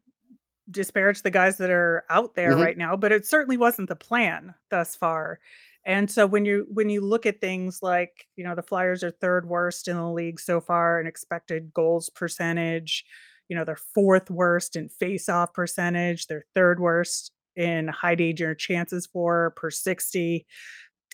disparage 0.69 1.21
the 1.23 1.31
guys 1.31 1.57
that 1.57 1.69
are 1.69 2.05
out 2.09 2.35
there 2.35 2.55
hmm 2.55 2.61
right 2.61 2.77
now, 2.77 2.95
but 2.95 3.11
it 3.11 3.25
certainly 3.25 3.57
wasn't 3.57 3.89
the 3.89 3.95
plan 3.95 4.53
thus 4.69 4.95
far. 4.95 5.39
And 5.85 6.09
so 6.11 6.27
when 6.27 6.45
you 6.45 6.67
when 6.71 6.89
you 6.89 7.01
look 7.01 7.25
at 7.25 7.41
things 7.41 7.79
like, 7.81 8.27
you 8.35 8.43
know, 8.43 8.55
the 8.55 8.61
Flyers 8.63 9.03
are 9.03 9.11
third 9.11 9.47
worst 9.47 9.87
in 9.87 9.95
the 9.97 10.09
league 10.11 10.39
so 10.39 10.61
far 10.61 10.99
in 10.99 11.07
expected 11.07 11.73
goals 11.73 12.09
percentage, 12.09 13.03
you 13.49 13.55
know, 13.55 13.65
they're 13.65 13.75
fourth 13.75 14.29
worst 14.29 14.75
in 14.75 14.89
face-off 14.89 15.53
percentage, 15.53 16.27
they're 16.27 16.45
third 16.55 16.79
worst 16.79 17.31
in 17.55 17.87
high 17.87 18.15
danger 18.15 18.55
chances 18.55 19.07
for 19.07 19.51
per 19.57 19.69
60. 19.71 20.45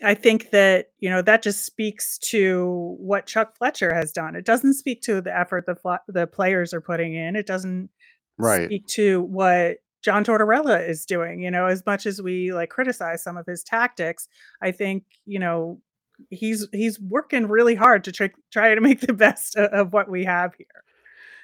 I 0.04 0.14
think 0.14 0.52
that, 0.52 0.88
you 1.00 1.10
know, 1.10 1.24
that 1.24 1.42
just 1.42 1.66
speaks 1.66 2.20
to 2.20 2.96
what 3.00 3.26
Chuck 3.26 3.58
Fletcher 3.58 3.94
has 3.94 4.12
done. 4.12 4.36
It 4.36 4.46
doesn't 4.46 4.76
speak 4.76 5.02
to 5.04 5.22
the 5.22 5.36
effort 5.38 5.66
the 5.66 6.00
the 6.08 6.28
players 6.28 6.74
are 6.74 6.82
putting 6.82 7.16
in. 7.16 7.36
It 7.36 7.48
doesn't 7.48 7.90
Right. 8.38 8.68
speak 8.68 8.88
to 8.88 9.22
what 9.24 9.78
John 10.04 10.24
Tortorella 10.24 10.88
is 10.88 11.06
doing. 11.06 11.42
You 11.42 11.52
know, 11.52 11.66
as 11.66 11.86
much 11.86 12.06
as 12.06 12.22
we 12.22 12.54
like 12.54 12.70
criticize 12.70 13.24
some 13.24 13.38
of 13.38 13.46
his 13.46 13.64
tactics, 13.64 14.28
I 14.62 14.72
think 14.72 15.04
you 15.26 15.40
know 15.40 15.82
he's 16.30 16.68
he's 16.72 17.00
working 17.00 17.48
really 17.48 17.76
hard 17.76 18.04
to 18.06 18.12
try 18.12 18.32
try 18.52 18.74
to 18.74 18.82
make 18.82 19.02
the 19.02 19.14
best 19.14 19.56
of, 19.56 19.72
of 19.72 19.94
what 19.94 20.10
we 20.10 20.24
have 20.26 20.54
here. 20.56 20.68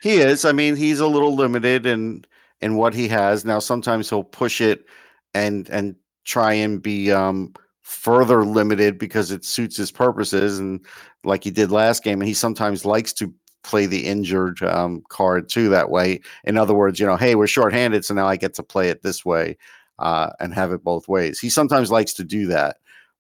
He 0.02 0.16
is. 0.16 0.46
I 0.46 0.52
mean, 0.52 0.76
he's 0.76 1.00
a 1.00 1.08
little 1.08 1.36
limited 1.36 1.86
in 1.86 2.26
in 2.62 2.76
what 2.76 2.94
he 2.94 3.08
has. 3.10 3.46
Now 3.46 3.60
sometimes 3.60 4.10
he'll 4.10 4.24
push 4.24 4.62
it 4.62 4.86
and 5.34 5.70
and 5.70 5.96
try 6.26 6.54
and 6.54 6.82
be 6.82 7.12
um 7.12 7.54
further 7.82 8.46
limited 8.46 8.98
because 8.98 9.30
it 9.32 9.44
suits 9.44 9.76
his 9.76 9.92
purposes 9.92 10.58
and 10.58 10.86
like 11.26 11.44
he 11.44 11.52
did 11.52 11.72
last 11.72 12.04
game 12.04 12.22
and 12.22 12.28
he 12.28 12.34
sometimes 12.34 12.86
likes 12.86 13.12
to 13.12 13.34
play 13.64 13.86
the 13.86 14.06
injured 14.08 14.62
um 14.64 15.04
card 15.10 15.50
too 15.50 15.70
that 15.70 15.90
way. 15.90 16.20
In 16.44 16.58
other 16.58 16.74
words, 16.74 17.00
you 17.00 17.06
know, 17.06 17.18
hey, 17.18 17.36
we're 17.36 17.48
shorthanded 17.48 18.06
so 18.06 18.14
now 18.14 18.28
I 18.28 18.36
get 18.38 18.54
to 18.56 18.64
play 18.64 18.90
it 18.90 19.02
this 19.04 19.26
way. 19.26 19.58
uh, 20.00 20.32
and 20.40 20.54
have 20.54 20.74
it 20.74 20.84
both 20.84 21.08
ways. 21.08 21.40
He 21.40 21.50
sometimes 21.50 21.92
likes 21.92 22.14
to 22.14 22.24
do 22.24 22.48
that, 22.48 22.78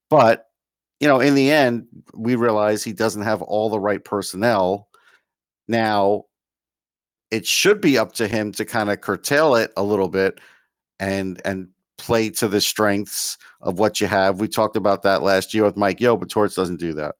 but 0.09 0.47
you 0.99 1.07
know, 1.07 1.19
in 1.19 1.35
the 1.35 1.51
end, 1.51 1.87
we 2.13 2.35
realize 2.35 2.83
he 2.83 2.93
doesn't 2.93 3.23
have 3.23 3.41
all 3.41 3.69
the 3.69 3.79
right 3.79 4.03
personnel. 4.03 4.87
Now, 5.67 6.25
it 7.31 7.45
should 7.45 7.81
be 7.81 7.97
up 7.97 8.13
to 8.13 8.27
him 8.27 8.51
to 8.53 8.65
kind 8.65 8.89
of 8.89 9.01
curtail 9.01 9.55
it 9.55 9.71
a 9.77 9.83
little 9.83 10.07
bit 10.09 10.39
and 10.99 11.41
and 11.45 11.67
play 11.97 12.29
to 12.31 12.47
the 12.47 12.61
strengths 12.61 13.37
of 13.61 13.79
what 13.79 14.01
you 14.01 14.07
have. 14.07 14.39
We 14.39 14.47
talked 14.47 14.75
about 14.77 15.03
that 15.03 15.23
last 15.23 15.53
year 15.53 15.63
with 15.63 15.77
Mike 15.77 15.99
Yeo, 16.01 16.17
but 16.17 16.29
Torts 16.29 16.55
doesn't 16.55 16.79
do 16.79 16.93
that. 16.93 17.15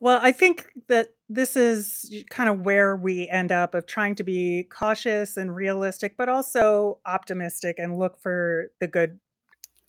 Well, 0.00 0.20
I 0.22 0.32
think 0.32 0.66
that 0.88 1.08
this 1.28 1.56
is 1.56 2.10
kind 2.30 2.48
of 2.48 2.60
where 2.60 2.96
we 2.96 3.28
end 3.28 3.52
up 3.52 3.74
of 3.74 3.86
trying 3.86 4.14
to 4.16 4.24
be 4.24 4.64
cautious 4.70 5.36
and 5.36 5.54
realistic, 5.54 6.16
but 6.16 6.28
also 6.28 7.00
optimistic 7.06 7.76
and 7.78 7.98
look 7.98 8.18
for 8.20 8.70
the 8.80 8.88
good 8.88 9.20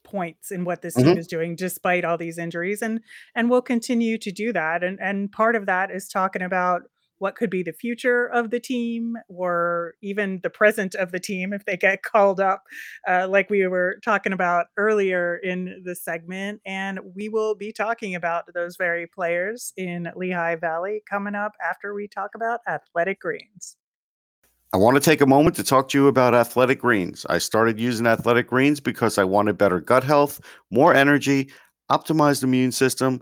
points 0.04 0.52
in 0.52 0.66
what 0.66 0.82
this 0.82 0.98
team 0.98 1.16
hmm 1.16 1.20
is 1.20 1.28
doing 1.28 1.56
despite 1.56 2.06
all 2.06 2.18
these 2.18 2.38
injuries 2.38 2.82
and 2.82 3.02
and 3.36 3.50
we'll 3.50 3.62
continue 3.62 4.18
to 4.18 4.32
do 4.32 4.52
that 4.54 4.84
and 4.84 5.00
and 5.02 5.32
part 5.32 5.56
of 5.56 5.68
that 5.68 5.92
is 5.92 6.08
talking 6.08 6.42
about 6.42 6.84
what 7.20 7.36
could 7.36 7.50
be 7.50 7.64
the 7.64 7.74
future 7.74 8.28
of 8.28 8.50
the 8.50 8.60
team 8.60 9.18
or 9.28 9.96
even 10.02 10.40
the 10.44 10.50
present 10.50 10.96
of 10.96 11.12
the 11.12 11.20
team 11.20 11.54
if 11.54 11.66
they 11.66 11.78
get 11.78 12.04
called 12.04 12.40
up 12.40 12.64
uh, 13.08 13.28
like 13.30 13.50
we 13.50 13.66
were 13.68 14.00
talking 14.04 14.34
about 14.34 14.68
earlier 14.78 15.38
in 15.38 15.82
the 15.86 15.96
segment 15.96 16.62
and 16.66 17.00
we 17.16 17.30
will 17.30 17.56
be 17.56 17.72
talking 17.72 18.16
about 18.16 18.46
those 18.54 18.76
very 18.76 19.08
players 19.08 19.74
in 19.78 20.10
lehigh 20.16 20.56
valley 20.56 21.02
coming 21.10 21.36
up 21.36 21.54
after 21.68 21.94
we 21.94 22.08
talk 22.08 22.32
about 22.36 22.60
athletic 22.68 23.20
greens 23.20 23.78
I 24.72 24.78
want 24.78 24.96
to 24.96 25.02
take 25.02 25.22
a 25.22 25.26
moment 25.26 25.56
to 25.56 25.64
talk 25.64 25.90
to 25.90 25.98
you 25.98 26.08
about 26.08 26.36
Athletic 26.36 26.80
Greens. 26.80 27.26
I 27.28 27.40
started 27.40 27.80
using 27.80 28.06
Athletic 28.06 28.46
Greens 28.46 28.80
because 28.80 29.18
I 29.18 29.24
wanted 29.24 29.58
better 29.58 29.80
gut 29.80 30.04
health, 30.04 30.40
more 30.70 30.94
energy, 30.94 31.50
optimized 31.90 32.44
immune 32.44 32.72
system, 32.72 33.20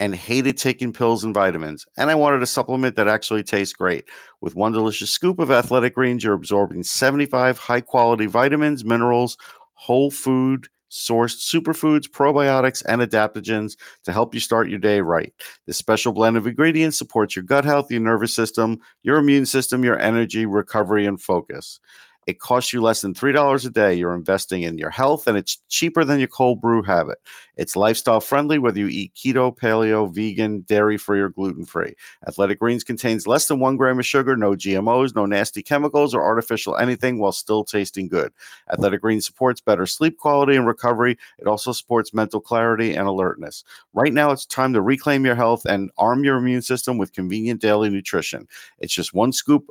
and 0.00 0.14
hated 0.14 0.56
taking 0.56 0.92
pills 0.92 1.22
and 1.22 1.34
vitamins. 1.34 1.86
And 1.96 2.10
I 2.10 2.14
wanted 2.14 2.42
a 2.42 2.46
supplement 2.46 2.96
that 2.96 3.06
actually 3.06 3.44
tastes 3.44 3.74
great. 3.74 4.06
With 4.40 4.56
one 4.56 4.72
delicious 4.72 5.10
scoop 5.10 5.38
of 5.38 5.50
Athletic 5.50 5.94
Greens, 5.94 6.24
you're 6.24 6.34
absorbing 6.34 6.82
75 6.82 7.58
high 7.58 7.82
quality 7.82 8.26
vitamins, 8.26 8.84
minerals, 8.84 9.36
whole 9.74 10.10
food 10.10 10.68
sourced 10.90 11.38
superfoods, 11.38 12.08
probiotics, 12.08 12.82
and 12.88 13.00
adaptogens 13.00 13.76
to 14.04 14.12
help 14.12 14.34
you 14.34 14.40
start 14.40 14.68
your 14.68 14.78
day 14.78 15.00
right. 15.00 15.32
This 15.66 15.76
special 15.76 16.12
blend 16.12 16.36
of 16.36 16.46
ingredients 16.46 16.98
supports 16.98 17.36
your 17.36 17.44
gut 17.44 17.64
health, 17.64 17.90
your 17.90 18.00
nervous 18.00 18.34
system, 18.34 18.78
your 19.02 19.18
immune 19.18 19.46
system, 19.46 19.84
your 19.84 20.00
energy, 20.00 20.46
recovery, 20.46 21.06
and 21.06 21.20
focus. 21.20 21.78
It 22.26 22.38
costs 22.38 22.72
you 22.72 22.82
less 22.82 23.00
than 23.00 23.14
$3 23.14 23.66
a 23.66 23.70
day. 23.70 23.94
You're 23.94 24.14
investing 24.14 24.62
in 24.62 24.78
your 24.78 24.90
health, 24.90 25.26
and 25.26 25.36
it's 25.38 25.58
cheaper 25.68 26.04
than 26.04 26.18
your 26.18 26.28
cold 26.28 26.60
brew 26.60 26.82
habit. 26.82 27.18
It's 27.56 27.76
lifestyle 27.76 28.20
friendly, 28.20 28.58
whether 28.58 28.78
you 28.78 28.88
eat 28.88 29.14
keto, 29.14 29.56
paleo, 29.56 30.12
vegan, 30.12 30.60
dairy 30.62 30.96
free, 30.96 31.20
or 31.20 31.30
gluten 31.30 31.64
free. 31.64 31.94
Athletic 32.28 32.58
Greens 32.58 32.84
contains 32.84 33.26
less 33.26 33.46
than 33.46 33.58
one 33.58 33.76
gram 33.76 33.98
of 33.98 34.06
sugar, 34.06 34.36
no 34.36 34.52
GMOs, 34.52 35.14
no 35.14 35.26
nasty 35.26 35.62
chemicals 35.62 36.14
or 36.14 36.22
artificial 36.22 36.76
anything 36.76 37.18
while 37.18 37.32
still 37.32 37.64
tasting 37.64 38.08
good. 38.08 38.32
Athletic 38.72 39.00
Greens 39.00 39.26
supports 39.26 39.60
better 39.60 39.86
sleep 39.86 40.18
quality 40.18 40.56
and 40.56 40.66
recovery. 40.66 41.18
It 41.38 41.46
also 41.46 41.72
supports 41.72 42.14
mental 42.14 42.40
clarity 42.40 42.94
and 42.94 43.06
alertness. 43.08 43.64
Right 43.92 44.12
now, 44.12 44.30
it's 44.30 44.46
time 44.46 44.72
to 44.74 44.82
reclaim 44.82 45.24
your 45.24 45.34
health 45.34 45.64
and 45.64 45.90
arm 45.98 46.24
your 46.24 46.36
immune 46.36 46.62
system 46.62 46.98
with 46.98 47.12
convenient 47.12 47.60
daily 47.60 47.90
nutrition. 47.90 48.46
It's 48.78 48.94
just 48.94 49.14
one 49.14 49.32
scoop 49.32 49.70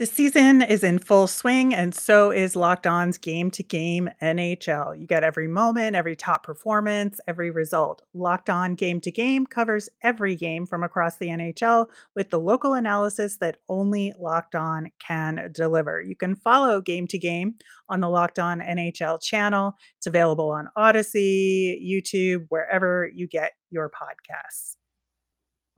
The 0.00 0.06
season 0.06 0.62
is 0.62 0.82
in 0.82 0.98
full 0.98 1.26
swing, 1.26 1.74
and 1.74 1.94
so 1.94 2.30
is 2.30 2.56
Locked 2.56 2.86
On's 2.86 3.18
Game 3.18 3.50
to 3.50 3.62
Game 3.62 4.08
NHL. 4.22 4.98
You 4.98 5.06
get 5.06 5.24
every 5.24 5.46
moment, 5.46 5.94
every 5.94 6.16
top 6.16 6.42
performance, 6.42 7.20
every 7.28 7.50
result. 7.50 8.00
Locked 8.14 8.48
On 8.48 8.74
Game 8.74 9.02
to 9.02 9.10
Game 9.10 9.44
covers 9.44 9.90
every 10.02 10.36
game 10.36 10.64
from 10.64 10.82
across 10.82 11.16
the 11.16 11.26
NHL 11.26 11.88
with 12.16 12.30
the 12.30 12.40
local 12.40 12.72
analysis 12.72 13.36
that 13.42 13.58
only 13.68 14.14
Locked 14.18 14.54
On 14.54 14.90
can 15.00 15.50
deliver. 15.52 16.00
You 16.00 16.16
can 16.16 16.34
follow 16.34 16.80
Game 16.80 17.06
to 17.08 17.18
Game 17.18 17.56
on 17.90 18.00
the 18.00 18.08
Locked 18.08 18.38
On 18.38 18.60
NHL 18.60 19.20
channel. 19.20 19.76
It's 19.98 20.06
available 20.06 20.48
on 20.50 20.70
Audacy, 20.78 21.78
YouTube, 21.86 22.46
wherever 22.48 23.10
you 23.14 23.28
get 23.28 23.52
your 23.68 23.90
podcasts. 23.90 24.76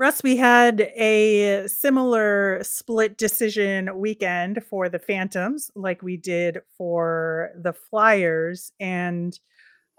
Russ, 0.02 0.24
we 0.24 0.36
had 0.36 0.80
a 0.96 1.68
similar 1.68 2.58
split 2.64 3.16
decision 3.16 3.88
weekend 4.00 4.64
for 4.64 4.88
the 4.88 4.98
Phantoms, 4.98 5.70
like 5.76 6.02
we 6.02 6.16
did 6.16 6.60
for 6.76 7.50
the 7.54 7.72
Flyers. 7.72 8.72
And 8.80 9.38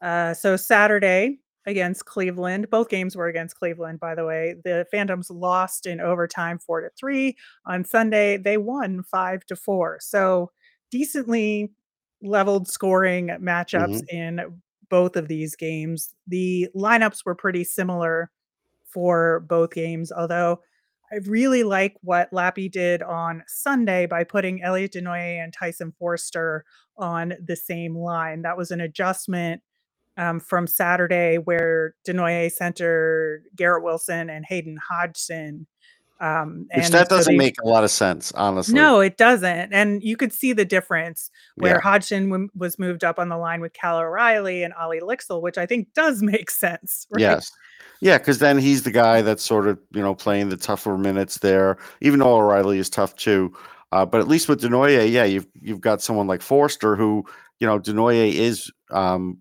uh, 0.02 0.34
so 0.34 0.58
Saturday 0.58 1.40
against 1.68 2.06
Cleveland, 2.06 2.70
both 2.70 2.90
games 2.90 3.16
were 3.16 3.28
against 3.28 3.58
Cleveland, 3.58 4.02
by 4.02 4.16
the 4.16 4.26
way. 4.26 4.56
The 4.66 4.88
Phantoms 4.92 5.32
lost 5.32 5.86
in 5.88 6.02
overtime 6.02 6.60
four 6.60 6.82
to 6.82 6.90
three. 7.00 7.38
On 7.66 7.86
Sunday, 7.86 8.38
they 8.38 8.58
won 8.58 9.04
five 9.04 9.46
to 9.48 9.56
four. 9.56 10.00
So 10.02 10.52
decently 10.92 11.72
leveled 12.22 12.68
scoring 12.68 13.28
matchups 13.42 14.02
Mhm. 14.04 14.10
in 14.10 14.62
both 14.90 15.16
of 15.16 15.30
these 15.30 15.56
games. 15.56 16.14
The 16.28 16.70
lineups 16.76 17.26
were 17.26 17.36
pretty 17.36 17.64
similar 17.66 18.32
for 18.94 19.42
both 19.42 19.72
games. 19.72 20.12
Although 20.12 20.60
I 21.12 21.18
really 21.28 21.64
like 21.64 21.96
what 22.02 22.32
Lappy 22.32 22.70
did 22.70 23.04
on 23.04 23.44
Sunday 23.48 24.08
by 24.08 24.24
putting 24.24 24.64
Elliot 24.64 24.94
Desnoyers 24.94 25.44
and 25.44 25.54
Tyson 25.54 25.94
Foerster 26.00 26.66
on 26.98 27.34
the 27.44 27.56
same 27.56 27.96
line. 27.96 28.42
That 28.42 28.58
was 28.58 28.72
an 28.72 28.82
adjustment 28.82 29.62
um, 30.18 30.40
from 30.40 30.66
Saturday 30.66 31.38
where 31.38 31.96
Desnoyers 32.08 32.54
centered 32.54 33.44
Garrett 33.56 33.84
Wilson 33.84 34.30
and 34.30 34.46
Hayden 34.48 34.78
Hodgson. 34.90 35.68
Um, 36.20 36.68
Which 36.74 36.86
and 36.86 36.94
that 36.94 37.10
doesn't 37.10 37.34
they 37.34 37.38
make 37.38 37.56
a 37.64 37.68
lot 37.68 37.84
of 37.84 37.92
sense, 37.92 38.32
honestly. 38.34 38.76
no, 38.76 39.02
it 39.02 39.18
doesn't. 39.18 39.74
And 39.74 40.02
you 40.02 40.16
could 40.16 40.32
see 40.32 40.54
the 40.54 40.64
difference 40.64 41.30
where 41.56 41.76
Yeah. 41.76 41.82
Hodgson 41.82 42.30
w- 42.30 42.50
was 42.56 42.80
moved 42.80 43.04
up 43.04 43.20
on 43.20 43.28
the 43.30 43.38
line 43.38 43.60
with 43.60 43.74
Cal 43.74 43.98
O'Reilly 44.00 44.64
and 44.64 44.74
Ollie 44.76 45.02
Lycksell, 45.02 45.42
which 45.42 45.58
I 45.58 45.66
think 45.66 45.94
does 45.94 46.22
make 46.22 46.50
sense, 46.50 47.08
right? 47.12 47.22
Yes. 47.22 47.52
Yeah, 48.00 48.18
because 48.18 48.40
then 48.40 48.58
he's 48.58 48.84
the 48.84 48.92
guy 48.92 49.22
that's 49.22 49.44
sort 49.44 49.68
of, 49.68 49.80
you 49.92 50.02
know, 50.02 50.14
playing 50.16 50.50
the 50.50 50.58
tougher 50.58 50.98
minutes 50.98 51.40
there, 51.40 51.78
even 52.02 52.20
though 52.20 52.36
O'Reilly 52.36 52.78
is 52.78 52.90
tough 52.90 53.16
too. 53.16 53.54
Uh, 53.92 54.06
but 54.06 54.20
at 54.20 54.28
least 54.28 54.50
with 54.50 54.62
Desnoyers, 54.62 55.12
yeah, 55.12 55.24
you've 55.24 55.48
you've 55.62 55.80
got 55.82 56.02
someone 56.02 56.28
like 56.28 56.42
Foerster 56.42 56.96
who, 56.96 57.24
you 57.60 57.68
know, 57.68 57.80
Desnoyers 57.80 58.34
is 58.34 58.72
um, 58.92 59.38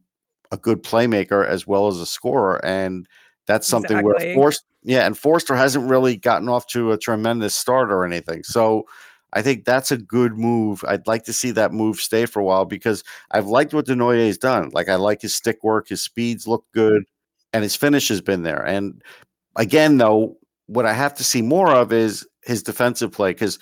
a 0.53 0.57
good 0.57 0.83
playmaker 0.83 1.47
as 1.47 1.67
well 1.67 1.89
as 1.89 1.99
a 1.99 2.07
scorer. 2.07 2.65
And 2.65 3.07
that's 3.47 3.67
something 3.67 4.03
where 4.03 4.15
Exactly. 4.15 4.35
Foerster, 4.35 4.67
yeah, 4.85 5.07
and 5.07 5.17
Foerster 5.17 5.55
hasn't 5.55 5.89
really 5.89 6.17
gotten 6.17 6.49
off 6.49 6.67
to 6.69 6.93
a 6.93 6.99
tremendous 6.99 7.55
start 7.55 7.93
or 7.93 8.05
anything. 8.05 8.43
So 8.43 8.87
I 9.33 9.43
think 9.43 9.65
that's 9.65 9.93
a 9.93 9.97
good 9.97 10.37
move. 10.37 10.85
I'd 10.87 11.07
like 11.07 11.25
to 11.25 11.33
see 11.33 11.53
that 11.53 11.73
move 11.73 11.99
stay 12.01 12.27
for 12.27 12.41
a 12.41 12.45
while 12.45 12.65
because 12.65 13.05
I've 13.31 13.47
liked 13.47 13.73
what 13.73 13.87
Desnoyers's 13.87 14.39
done. 14.39 14.71
Like 14.73 14.89
I 14.89 14.97
like 14.97 15.23
his 15.23 15.35
stick 15.35 15.63
work, 15.63 15.89
his 15.89 16.03
speeds 16.03 16.47
look 16.47 16.65
good, 16.75 17.05
and 17.53 17.63
his 17.63 17.77
finish 17.77 18.09
has 18.09 18.21
been 18.21 18.43
there. 18.43 18.65
And 18.65 19.01
again, 19.57 19.99
though, 19.99 20.37
what 20.67 20.87
I 20.87 20.93
have 20.93 21.15
to 21.15 21.25
see 21.25 21.43
more 21.43 21.71
of 21.71 21.93
is 21.93 22.27
his 22.45 22.63
defensive 22.63 23.13
play 23.13 23.33
because 23.33 23.59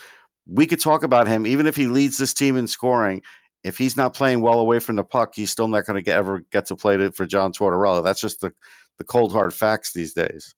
we 0.47 0.67
could 0.67 0.81
talk 0.81 1.03
about 1.03 1.29
him 1.29 1.47
even 1.47 1.67
if 1.67 1.77
he 1.77 1.87
leads 1.87 2.19
this 2.19 2.35
team 2.35 2.57
in 2.57 2.67
scoring. 2.67 3.23
If 3.63 3.77
he's 3.77 3.97
not 3.97 4.15
playing 4.15 4.41
well 4.41 4.59
away 4.59 4.79
from 4.79 4.97
the 4.97 5.05
puck, 5.05 5.35
he's 5.35 5.51
still 5.51 5.69
not 5.69 5.85
going 5.85 6.03
to 6.03 6.11
ever 6.11 6.41
get 6.51 6.65
to 6.67 6.77
play 6.77 6.97
to, 6.97 7.13
for 7.13 7.27
John 7.27 7.53
Tortorella. 7.53 8.03
That's 8.03 8.21
just 8.21 8.41
the 8.41 8.53
the 8.97 9.05
cold 9.05 9.33
hard 9.33 9.55
facts 9.55 9.93
these 9.93 10.13
days. 10.13 10.55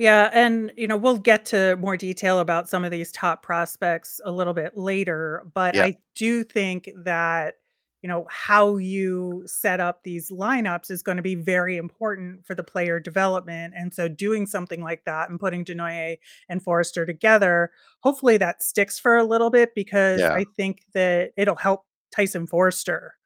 Yeah, 0.00 0.30
and 0.32 0.72
you 0.78 0.88
know, 0.88 0.96
we'll 0.96 1.18
get 1.18 1.44
to 1.46 1.76
more 1.76 1.94
detail 1.94 2.38
about 2.38 2.70
some 2.70 2.86
of 2.86 2.90
these 2.90 3.12
top 3.12 3.42
prospects 3.42 4.18
a 4.24 4.32
little 4.32 4.54
bit 4.54 4.74
later, 4.74 5.44
but 5.52 5.74
Yeah, 5.74 5.84
I 5.84 5.98
do 6.14 6.42
think 6.42 6.88
that, 7.04 7.56
you 8.00 8.08
know, 8.08 8.26
how 8.30 8.78
you 8.78 9.42
set 9.44 9.78
up 9.78 10.02
these 10.02 10.30
lineups 10.30 10.90
is 10.90 11.02
going 11.02 11.18
to 11.18 11.22
be 11.22 11.34
very 11.34 11.76
important 11.76 12.46
for 12.46 12.54
the 12.54 12.64
player 12.64 12.98
development. 12.98 13.74
And 13.76 13.92
so 13.92 14.08
doing 14.08 14.46
something 14.46 14.82
like 14.82 15.04
that 15.04 15.28
and 15.28 15.38
putting 15.38 15.66
Desnoyers 15.66 16.16
and 16.48 16.62
Foerster 16.62 17.04
together, 17.04 17.70
hopefully 18.00 18.38
that 18.38 18.62
sticks 18.62 18.98
for 18.98 19.18
a 19.18 19.24
little 19.24 19.50
bit 19.50 19.74
because 19.74 20.20
yeah, 20.20 20.32
I 20.34 20.46
think 20.56 20.80
that 20.94 21.32
it'll 21.36 21.56
help 21.56 21.84
Tyson 22.10 22.46
Foerster 22.46 23.16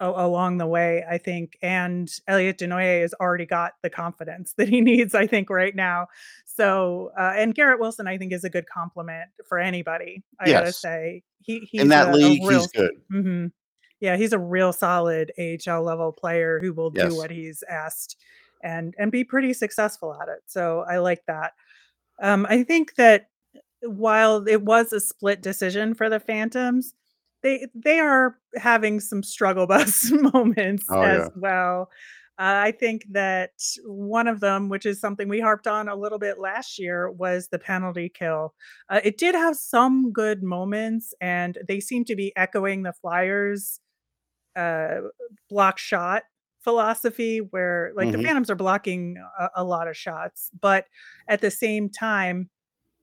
along 0.00 0.58
the 0.58 0.66
way, 0.66 1.04
I 1.08 1.18
think, 1.18 1.58
and 1.62 2.10
Elliot 2.26 2.58
Desnoyers 2.58 3.02
has 3.02 3.14
already 3.14 3.46
got 3.46 3.72
the 3.82 3.90
confidence 3.90 4.54
that 4.58 4.68
he 4.68 4.80
needs, 4.80 5.14
I 5.14 5.26
think, 5.26 5.50
right 5.50 5.74
now. 5.76 6.06
So, 6.46 7.10
uh, 7.18 7.32
and 7.36 7.54
Garrett 7.54 7.80
Wilson, 7.80 8.06
I 8.06 8.18
think, 8.18 8.32
is 8.32 8.44
a 8.44 8.50
good 8.50 8.66
compliment 8.68 9.30
for 9.48 9.58
anybody. 9.58 10.22
I 10.40 10.50
gotta 10.50 10.72
say, 10.72 11.22
he 11.42 11.60
he's 11.70 11.82
In 11.82 11.88
that 11.88 12.08
a, 12.08 12.12
a 12.12 12.14
league, 12.14 12.46
real, 12.46 12.60
he's 12.60 12.72
good. 12.72 12.92
mhm. 13.12 13.52
yeah, 14.00 14.16
he's 14.16 14.32
a 14.32 14.38
real 14.38 14.72
solid 14.72 15.32
AHL 15.38 15.82
level 15.82 16.12
player 16.12 16.58
who 16.60 16.72
will 16.72 16.90
do 16.90 17.16
what 17.16 17.30
he's 17.30 17.62
asked 17.68 18.16
and 18.62 18.94
and 18.98 19.10
be 19.12 19.24
pretty 19.24 19.52
successful 19.54 20.16
at 20.20 20.28
it. 20.28 20.40
So 20.46 20.84
I 20.88 20.98
like 20.98 21.22
that. 21.26 21.52
Um, 22.22 22.46
I 22.48 22.62
think 22.62 22.94
that 22.96 23.28
while 23.82 24.46
it 24.46 24.62
was 24.62 24.92
a 24.92 25.00
split 25.00 25.40
decision 25.40 25.94
for 25.94 26.10
the 26.10 26.20
Phantoms, 26.20 26.92
they 27.42 27.68
they 27.74 28.00
are 28.00 28.38
having 28.56 29.00
some 29.00 29.22
struggle 29.22 29.66
bus 29.66 30.10
moments 30.34 30.88
Oh, 30.88 31.06
as 31.06 31.28
yeah. 31.28 31.30
well. 31.34 31.90
Uh, 32.38 32.56
I 32.64 32.72
think 32.72 33.04
that 33.10 33.52
one 33.84 34.26
of 34.26 34.40
them, 34.40 34.70
which 34.70 34.86
is 34.86 34.98
something 34.98 35.28
we 35.28 35.40
harped 35.40 35.66
on 35.66 35.88
a 35.88 35.94
little 35.96 36.18
bit 36.18 36.38
last 36.38 36.78
year, 36.78 37.10
was 37.10 37.48
the 37.48 37.58
penalty 37.58 38.08
kill. 38.08 38.54
Uh, 38.88 39.00
it 39.04 39.18
did 39.18 39.34
have 39.34 39.56
some 39.56 40.10
good 40.10 40.42
moments, 40.42 41.12
and 41.20 41.58
they 41.68 41.80
seem 41.80 42.04
to 42.06 42.16
be 42.16 42.34
echoing 42.36 42.82
the 42.82 42.94
Flyers' 42.94 43.80
uh, 44.56 45.00
block 45.48 45.78
shot 45.78 46.24
philosophy, 46.62 47.38
where 47.40 47.92
like 47.96 48.10
the 48.10 48.18
Mhm. 48.18 48.26
Phantoms 48.26 48.50
are 48.50 48.54
blocking 48.56 49.16
a, 49.38 49.48
a 49.56 49.64
lot 49.64 49.88
of 49.88 49.96
shots, 49.96 50.50
but 50.60 50.86
at 51.28 51.40
the 51.40 51.50
same 51.50 51.88
time, 51.88 52.50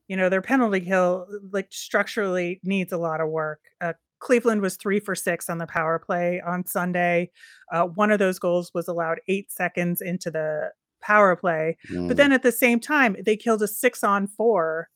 you 0.07 0.17
know, 0.17 0.29
their 0.29 0.41
penalty 0.41 0.81
kill, 0.81 1.27
like, 1.51 1.67
structurally 1.71 2.59
needs 2.63 2.93
a 2.93 2.97
lot 2.97 3.21
of 3.21 3.29
work. 3.29 3.61
Uh, 3.81 3.93
Cleveland 4.19 4.61
was 4.61 4.77
3 4.77 4.99
for 4.99 5.15
6 5.15 5.49
on 5.49 5.57
the 5.59 5.67
power 5.67 5.99
play 5.99 6.41
on 6.41 6.65
Sunday. 6.65 7.31
Uh, 7.71 7.85
one 7.85 8.11
of 8.11 8.19
those 8.19 8.39
goals 8.39 8.73
was 8.73 8.87
allowed 8.87 9.19
8 9.27 9.51
seconds 9.51 10.01
into 10.01 10.31
the 10.31 10.71
power 11.01 11.35
play, 11.35 11.77
but 12.07 12.17
Mm. 12.17 12.17
then 12.17 12.31
at 12.31 12.43
the 12.43 12.51
same 12.51 12.79
time, 12.79 13.15
they 13.25 13.37
killed 13.37 13.61
a 13.61 13.67
6 13.67 14.03
on 14.03 14.27
4 14.27 14.89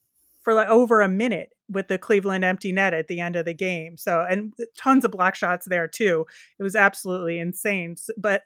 for, 0.43 0.53
like, 0.53 0.67
over 0.69 1.01
a 1.01 1.07
minute 1.07 1.53
with 1.69 1.87
the 1.87 1.97
Cleveland 1.99 2.43
empty 2.43 2.71
net 2.71 2.93
at 2.93 3.07
the 3.07 3.19
end 3.21 3.35
of 3.35 3.45
the 3.45 3.53
game. 3.53 3.95
So 3.97 4.25
and 4.29 4.53
tons 4.77 5.05
of 5.05 5.11
block 5.11 5.35
shots 5.35 5.67
there 5.67 5.87
too. 5.87 6.25
It 6.59 6.63
was 6.63 6.75
absolutely 6.75 7.39
insane, 7.39 7.95
but 8.17 8.43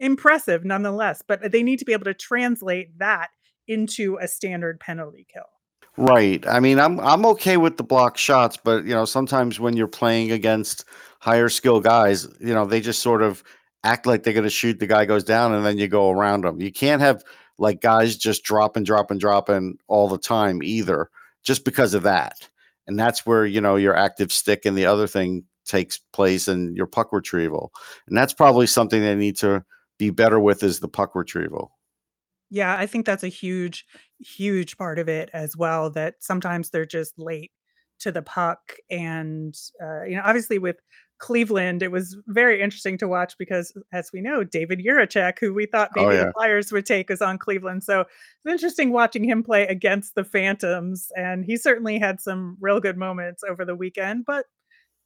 impressive 0.00 0.64
nonetheless, 0.64 1.22
but 1.26 1.52
they 1.52 1.62
need 1.62 1.78
to 1.80 1.84
be 1.84 1.92
able 1.92 2.04
to 2.06 2.14
translate 2.14 2.98
that 2.98 3.30
into 3.68 4.16
a 4.20 4.28
standard 4.28 4.80
penalty 4.80 5.26
kill. 5.32 5.44
Right. 5.96 6.44
I 6.46 6.58
mean, 6.58 6.80
I'm 6.80 6.98
I'm 7.00 7.24
okay 7.26 7.56
with 7.56 7.76
the 7.76 7.84
block 7.84 8.16
shots, 8.16 8.58
but 8.62 8.84
you 8.84 8.94
know, 8.94 9.04
sometimes 9.04 9.60
when 9.60 9.76
you're 9.76 9.86
playing 9.86 10.32
against 10.32 10.84
higher 11.20 11.48
skill 11.48 11.80
guys, 11.80 12.26
you 12.40 12.52
know, 12.52 12.66
they 12.66 12.80
just 12.80 13.00
sort 13.00 13.22
of 13.22 13.44
act 13.84 14.06
like 14.06 14.22
they're 14.22 14.32
going 14.32 14.44
to 14.44 14.50
shoot 14.50 14.80
the 14.80 14.86
guy 14.86 15.04
goes 15.04 15.22
down 15.22 15.54
and 15.54 15.64
then 15.64 15.78
you 15.78 15.86
go 15.86 16.10
around 16.10 16.42
them. 16.44 16.60
You 16.60 16.72
can't 16.72 17.00
have 17.00 17.22
like 17.58 17.80
guys 17.80 18.16
just 18.16 18.42
dropping, 18.42 18.82
dropping, 18.82 19.18
dropping 19.18 19.78
all 19.86 20.08
the 20.08 20.18
time 20.18 20.62
either, 20.62 21.10
just 21.44 21.64
because 21.64 21.94
of 21.94 22.02
that. 22.02 22.48
And 22.86 22.98
that's 22.98 23.24
where, 23.24 23.46
you 23.46 23.60
know, 23.60 23.76
your 23.76 23.94
active 23.96 24.32
stick 24.32 24.66
and 24.66 24.76
the 24.76 24.86
other 24.86 25.06
thing 25.06 25.44
takes 25.64 25.98
place 26.12 26.48
and 26.48 26.76
your 26.76 26.86
puck 26.86 27.12
retrieval. 27.12 27.72
And 28.08 28.16
that's 28.16 28.32
probably 28.32 28.66
something 28.66 29.00
they 29.00 29.14
need 29.14 29.36
to 29.38 29.64
be 29.98 30.10
better 30.10 30.40
with 30.40 30.62
is 30.62 30.80
the 30.80 30.88
puck 30.88 31.14
retrieval. 31.14 31.70
Yeah, 32.50 32.76
I 32.76 32.86
think 32.86 33.06
that's 33.06 33.24
a 33.24 33.28
huge, 33.28 33.84
huge 34.20 34.76
part 34.76 34.98
of 34.98 35.08
it 35.08 35.30
as 35.32 35.56
well, 35.56 35.90
that 35.90 36.16
sometimes 36.20 36.70
they're 36.70 36.86
just 36.86 37.18
late 37.18 37.50
to 38.00 38.12
the 38.12 38.22
puck. 38.22 38.76
And, 38.90 39.56
uh, 39.82 40.04
you 40.04 40.16
know, 40.16 40.22
obviously 40.24 40.58
with 40.58 40.76
Cleveland, 41.18 41.82
it 41.82 41.90
was 41.90 42.16
very 42.26 42.60
interesting 42.60 42.98
to 42.98 43.08
watch 43.08 43.34
because, 43.38 43.72
as 43.92 44.10
we 44.12 44.20
know, 44.20 44.44
David 44.44 44.80
Jiricek, 44.80 45.38
who 45.38 45.54
we 45.54 45.66
thought 45.66 45.90
Oh 45.96 46.06
maybe 46.06 46.16
the. 46.16 46.32
Flyers 46.32 46.70
would 46.72 46.86
take, 46.86 47.10
is 47.10 47.22
on 47.22 47.38
Cleveland. 47.38 47.82
So 47.82 48.00
it's 48.00 48.52
interesting 48.52 48.92
watching 48.92 49.24
him 49.24 49.42
play 49.42 49.66
against 49.66 50.16
the 50.16 50.24
Phantoms. 50.24 51.10
And 51.16 51.44
he 51.44 51.56
certainly 51.56 51.98
had 51.98 52.20
some 52.20 52.56
real 52.60 52.80
good 52.80 52.98
moments 52.98 53.42
over 53.48 53.64
the 53.64 53.76
weekend. 53.76 54.24
But, 54.26 54.46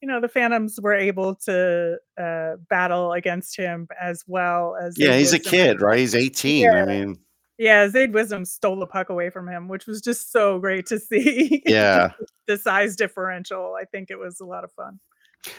you 0.01 0.09
know, 0.09 0.21
the 0.21 0.29
Phantoms 0.29 0.81
were 0.81 0.95
able 0.95 1.35
to 1.45 1.99
uh, 2.21 2.57
battle 2.69 3.13
against 3.13 3.57
him 3.57 3.87
as 4.01 4.25
well 4.27 4.77
as 4.81 4.99
Yeah, 4.99 5.17
he's 5.17 5.35
a 5.35 5.39
kid, 5.39 5.83
right? 5.83 5.99
He's 5.99 6.15
18. 6.15 6.71
I 6.71 6.85
mean, 6.85 7.19
Yeah, 7.59 7.89
Zayd 7.89 8.15
Wisdom 8.15 8.45
stole 8.45 8.79
the 8.79 8.87
puck 8.87 9.11
away 9.11 9.31
from 9.31 9.49
him, 9.49 9.67
which 9.67 9.87
was 9.87 10.01
just 10.01 10.31
so 10.31 10.61
great 10.61 10.87
to 10.87 10.99
see. 10.99 11.63
yeah. 11.67 12.13
The 12.47 12.57
size 12.57 12.95
differential, 12.95 13.75
I 13.79 13.85
think 13.85 14.11
it 14.11 14.19
was 14.19 14.41
a 14.41 14.45
lot 14.45 14.63
of 14.63 14.73
fun. 14.73 15.01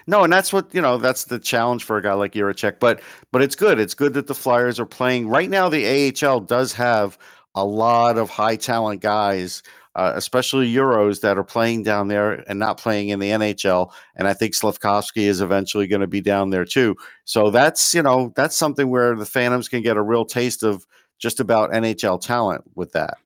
No, 0.08 0.24
and 0.24 0.32
that's 0.32 0.52
what 0.52 0.74
you 0.74 0.82
know. 0.82 0.98
That's 0.98 1.26
the 1.26 1.40
challenge 1.40 1.84
for 1.84 1.98
a 1.98 2.02
guy 2.02 2.14
like 2.14 2.34
Jiricek. 2.34 2.80
But 2.80 3.02
but 3.32 3.42
it's 3.42 3.56
good. 3.56 3.80
It's 3.80 3.94
good 3.94 4.14
that 4.14 4.28
the 4.28 4.36
Flyers 4.36 4.80
are 4.80 4.86
playing 4.86 5.30
right 5.30 5.50
now. 5.50 5.70
The 5.70 6.14
AHL 6.26 6.42
does 6.42 6.74
have 6.74 7.18
a 7.56 7.64
lot 7.64 8.18
of 8.18 8.30
high 8.30 8.58
talent 8.58 9.02
guys, 9.02 9.64
uh, 9.96 10.12
especially 10.16 10.72
Euros 10.72 11.22
that 11.22 11.38
are 11.38 11.44
playing 11.44 11.84
down 11.84 12.10
there 12.10 12.44
and 12.50 12.60
not 12.60 12.78
playing 12.78 13.10
in 13.10 13.20
the 13.20 13.30
NHL. 13.30 13.92
And 14.16 14.28
I 14.28 14.34
think 14.34 14.54
Slavkovsky 14.54 15.26
is 15.26 15.40
eventually 15.42 15.88
going 15.88 16.02
to 16.02 16.08
be 16.08 16.22
down 16.22 16.50
there 16.50 16.66
too. 16.66 16.96
So 17.24 17.50
that's 17.50 17.94
you 17.94 18.04
know 18.04 18.34
that's 18.36 18.58
something 18.58 18.90
where 18.90 19.16
the 19.16 19.26
Phantoms 19.26 19.70
can 19.70 19.82
get 19.82 19.98
a 19.98 20.02
real 20.02 20.26
taste 20.26 20.62
of 20.62 20.86
just 21.20 21.40
about 21.40 21.72
NHL 21.72 22.20
talent 22.20 22.64
with 22.76 22.94
that. 22.94 23.18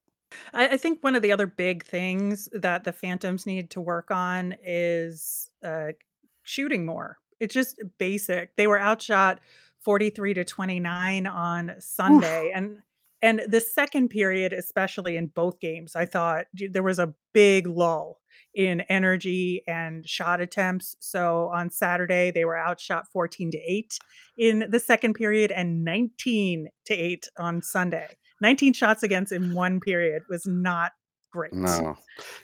I, 0.54 0.70
I 0.70 0.78
think 0.78 1.04
one 1.04 1.16
of 1.16 1.22
the 1.22 1.32
other 1.32 1.48
big 1.48 1.86
things 1.86 2.50
that 2.52 2.84
the 2.84 2.92
Phantoms 2.92 3.46
need 3.46 3.70
to 3.72 3.82
work 3.82 4.12
on 4.12 4.56
is 4.64 5.50
uh, 5.64 5.94
shooting 6.42 6.86
more. 6.86 7.20
It's 7.40 7.54
just 7.54 7.80
basic. 7.98 8.56
They 8.56 8.68
were 8.68 8.80
outshot 8.80 9.40
43 9.82 10.34
to 10.36 10.44
29 10.44 11.28
on 11.28 11.70
Oof. 11.70 11.84
Sunday. 11.84 12.52
And 12.54 12.80
and 13.24 13.42
the 13.48 13.62
second 13.62 14.10
period, 14.10 14.52
especially 14.52 15.16
in 15.16 15.28
both 15.28 15.62
games, 15.62 15.96
I 15.96 16.06
thought 16.06 16.46
there 16.54 16.84
was 16.84 17.00
a 17.00 17.14
big 17.34 17.66
lull 17.66 18.20
in 18.54 18.82
energy 18.82 19.64
and 19.66 20.08
shot 20.08 20.42
attempts. 20.42 20.98
So 21.00 21.50
on 21.54 21.70
Saturday, 21.70 22.32
they 22.32 22.44
were 22.44 22.58
outshot 22.58 23.08
14 23.14 23.52
to 23.52 23.58
8 23.58 23.98
in 24.38 24.66
the 24.70 24.80
second 24.80 25.14
period 25.14 25.52
and 25.52 25.86
19 25.86 26.68
to 26.86 26.94
8 26.94 27.28
on 27.38 27.62
Sunday. 27.62 28.10
19 28.42 28.74
shots 28.74 29.04
against 29.04 29.32
in 29.32 29.54
one 29.54 29.80
period 29.80 30.24
was 30.30 30.46
not 30.46 30.92
great. 31.32 31.54
No. 31.54 31.96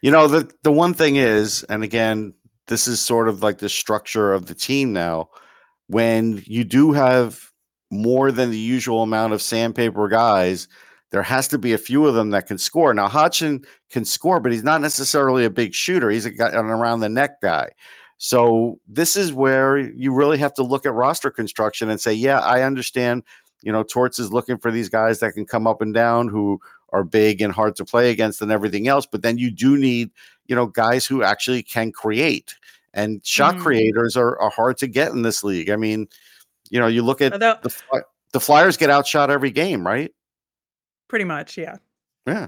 You 0.02 0.12
know, 0.12 0.30
the 0.30 0.50
the 0.64 0.72
one 0.72 0.94
thing 0.94 1.18
is, 1.18 1.64
and 1.64 1.84
again, 1.84 2.34
this 2.68 2.88
is 2.88 3.02
sort 3.02 3.28
of 3.28 3.44
like 3.44 3.58
the 3.58 3.68
structure 3.68 4.32
of 4.32 4.46
the 4.46 4.56
team 4.56 4.94
now. 4.94 5.30
When 5.88 6.42
you 6.46 6.64
do 6.64 6.94
have 6.94 7.49
more 7.92 8.32
than 8.32 8.52
the 8.52 8.58
usual 8.58 9.04
amount 9.04 9.34
of 9.34 9.42
sandpaper 9.42 10.08
guys, 10.08 10.68
there 11.12 11.24
has 11.24 11.48
to 11.48 11.58
be 11.58 11.74
a 11.74 11.78
few 11.78 12.06
of 12.06 12.14
them 12.14 12.30
that 12.30 12.46
can 12.48 12.58
score. 12.58 12.94
Now, 12.94 13.08
Hodgson 13.08 13.66
can 13.90 14.06
score, 14.06 14.40
but 14.40 14.52
he's 14.52 14.64
not 14.64 14.82
necessarily 14.82 15.44
a 15.44 15.50
big 15.50 15.74
shooter. 15.74 16.10
He's 16.10 16.26
a 16.26 16.30
guy 16.30 16.50
an 16.50 16.66
around 16.66 17.00
the 17.00 17.10
neck 17.10 17.42
guy. 17.42 17.70
So 18.18 18.80
this 18.88 19.16
is 19.16 19.34
where 19.34 19.78
you 19.78 20.14
really 20.14 20.38
have 20.38 20.54
to 20.56 20.64
look 20.64 20.86
at 20.86 20.94
roster 20.94 21.32
construction 21.32 21.90
and 21.90 22.00
say, 22.00 22.14
yeah, 22.14 22.40
I 22.40 22.64
understand. 22.64 23.24
You 23.64 23.72
know, 23.72 23.84
Torts 23.84 24.20
is 24.20 24.32
looking 24.32 24.58
for 24.58 24.72
these 24.72 24.90
guys 24.90 25.20
that 25.20 25.34
can 25.34 25.46
come 25.46 25.66
up 25.66 25.82
and 25.82 25.94
down 25.94 26.28
who 26.28 26.60
are 26.92 27.04
big 27.04 27.42
and 27.42 27.54
hard 27.54 27.76
to 27.78 27.86
play 27.86 28.12
against 28.12 28.42
and 28.42 28.52
everything 28.52 28.88
else. 28.88 29.06
But 29.06 29.22
then 29.22 29.38
you 29.38 29.50
do 29.52 29.78
need, 29.78 30.12
you 30.48 30.56
know, 30.56 30.66
guys 30.68 31.06
who 31.06 31.24
actually 31.24 31.64
can 31.64 31.92
create. 31.92 32.56
And 32.94 33.26
shot 33.26 33.56
Mhm. 33.56 33.62
creators 33.62 34.18
are, 34.18 34.40
are 34.40 34.50
hard 34.50 34.78
to 34.78 34.88
get 34.88 35.12
in 35.12 35.22
this 35.22 35.44
league. 35.44 35.70
I 35.70 35.76
mean, 35.76 36.08
you 36.70 36.80
know, 36.80 36.88
you 36.88 37.02
look 37.04 37.22
at 37.22 37.34
Although 37.34 37.56
the 37.64 37.70
Fly- 37.70 38.02
the 38.34 38.40
Flyers 38.40 38.78
get 38.78 38.90
outshot 38.90 39.30
every 39.30 39.52
game, 39.52 39.86
right? 39.86 40.12
pretty 41.08 41.26
much, 41.26 41.58
yeah. 41.58 41.76
Yeah. 42.28 42.48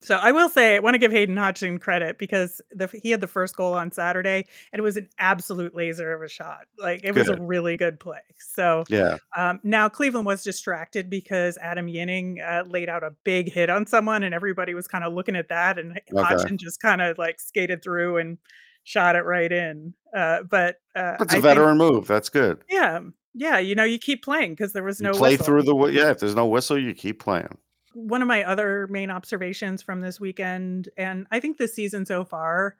So 0.00 0.16
I 0.16 0.32
will 0.32 0.48
say 0.48 0.74
I 0.74 0.78
want 0.80 0.94
to 0.94 0.98
give 0.98 1.12
Hayden 1.12 1.36
Hodgson 1.36 1.78
credit 1.78 2.18
because 2.18 2.60
the 2.72 2.88
he 3.02 3.10
had 3.10 3.20
the 3.20 3.28
first 3.28 3.56
goal 3.56 3.72
on 3.74 3.92
Saturday 3.92 4.46
and 4.72 4.80
it 4.80 4.82
was 4.82 4.96
an 4.96 5.08
absolute 5.18 5.76
laser 5.76 6.12
of 6.12 6.22
a 6.22 6.28
shot. 6.28 6.66
Like 6.76 7.04
it 7.04 7.14
was 7.14 7.28
a 7.28 7.36
really 7.36 7.76
good 7.76 8.00
play. 8.00 8.18
So 8.38 8.82
Yeah. 8.88 9.18
um, 9.36 9.60
now 9.62 9.88
Cleveland 9.88 10.26
was 10.26 10.42
distracted 10.42 11.08
because 11.08 11.56
Adam 11.58 11.88
Ginning 11.88 12.40
uh, 12.40 12.64
laid 12.66 12.88
out 12.88 13.04
a 13.04 13.12
big 13.22 13.52
hit 13.52 13.70
on 13.70 13.86
someone 13.86 14.24
and 14.24 14.34
everybody 14.34 14.74
was 14.74 14.88
kind 14.88 15.04
of 15.04 15.12
looking 15.12 15.36
at 15.36 15.48
that 15.50 15.78
and 15.78 15.92
Okay. 16.12 16.20
Hodgson 16.20 16.58
just 16.58 16.80
kind 16.80 17.00
of 17.00 17.16
like 17.18 17.38
skated 17.40 17.80
through 17.82 18.18
and 18.18 18.38
shot 18.84 19.16
it 19.16 19.22
right 19.24 19.50
in. 19.52 19.94
Uh, 20.16 20.42
but 20.44 20.76
uh, 20.96 21.16
That's 21.18 21.34
a 21.34 21.38
I 21.38 21.40
think 21.40 21.42
veteran 21.42 21.78
move. 21.78 22.06
That's 22.06 22.28
good. 22.28 22.64
yeah, 22.68 23.00
yeah, 23.34 23.58
you 23.58 23.74
know, 23.74 23.84
you 23.84 23.98
keep 23.98 24.24
playing 24.24 24.52
because 24.52 24.72
there 24.72 24.82
was 24.84 25.00
You 25.00 25.08
no 25.08 25.10
play 25.10 25.36
whistle. 25.36 25.44
through 25.44 25.62
the 25.64 25.74
yeah. 25.92 26.10
If 26.10 26.18
there's 26.20 26.34
no 26.34 26.46
whistle, 26.46 26.78
you 26.78 26.94
keep 26.94 27.20
playing. 27.20 27.58
one 27.94 28.22
of 28.22 28.28
my 28.28 28.42
other 28.44 28.86
main 28.88 29.10
observations 29.10 29.82
from 29.82 30.00
this 30.00 30.18
weekend, 30.20 30.88
and 30.96 31.26
I 31.30 31.40
think 31.40 31.58
this 31.58 31.74
season 31.74 32.06
so 32.06 32.24
far, 32.24 32.76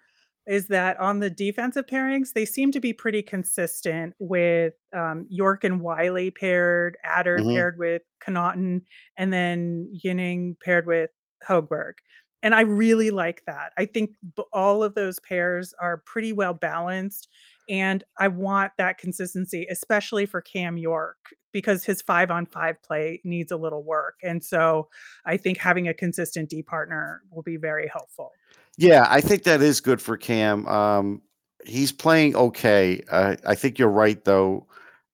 is 0.47 0.69
that 0.69 0.99
on 0.99 1.21
the 1.21 1.31
defensive 1.31 1.87
pairings, 1.87 2.33
they 2.33 2.45
seem 2.47 2.73
to 2.73 2.81
be 2.81 2.93
pretty 2.93 3.23
consistent 3.23 4.15
with 4.19 4.75
um, 4.95 5.27
York 5.29 5.65
and 5.65 5.81
Wiley 5.81 6.31
paired, 6.31 6.97
Attard 7.07 7.43
hmm 7.43 7.51
paired 7.55 7.79
with 7.79 8.03
Connauton, 8.27 8.83
and 9.17 9.33
then 9.33 9.93
Ginning 9.97 10.57
paired 10.65 10.87
with 10.87 11.11
Hogberg. 11.47 11.95
And 12.42 12.55
I 12.55 12.62
really 12.62 13.11
like 13.11 13.42
that. 13.46 13.72
I 13.78 13.87
think 13.87 14.16
all 14.52 14.83
of 14.83 14.94
those 14.94 15.20
pairs 15.20 15.74
are 15.81 15.98
pretty 15.98 16.33
well 16.33 16.55
balanced. 16.55 17.28
And 17.68 18.02
I 18.18 18.28
want 18.28 18.72
that 18.78 18.98
consistency, 18.98 19.66
especially 19.70 20.26
for 20.26 20.40
Cam 20.40 20.76
York, 20.76 21.18
because 21.52 21.85
his 21.85 22.02
five 22.02 22.31
on 22.31 22.46
five 22.46 22.83
play 22.83 23.20
needs 23.24 23.52
a 23.52 23.57
little 23.57 23.85
work. 23.85 24.16
And 24.22 24.42
so 24.42 24.88
I 25.24 25.37
think 25.37 25.59
having 25.59 25.87
a 25.87 25.94
consistent 25.94 26.50
D 26.50 26.62
partner 26.62 27.22
will 27.31 27.42
be 27.42 27.57
very 27.57 27.88
helpful. 27.88 28.31
Yeah, 28.76 29.07
I 29.09 29.20
think 29.20 29.44
that 29.44 29.62
is 29.62 29.81
good 29.81 30.02
for 30.02 30.16
Cam. 30.16 30.66
Um, 30.66 31.22
he's 31.64 31.92
playing 31.92 32.35
okay. 32.35 33.02
Uh, 33.09 33.37
I 33.46 33.55
think 33.55 33.78
you're 33.78 33.88
right, 33.88 34.22
though, 34.24 34.66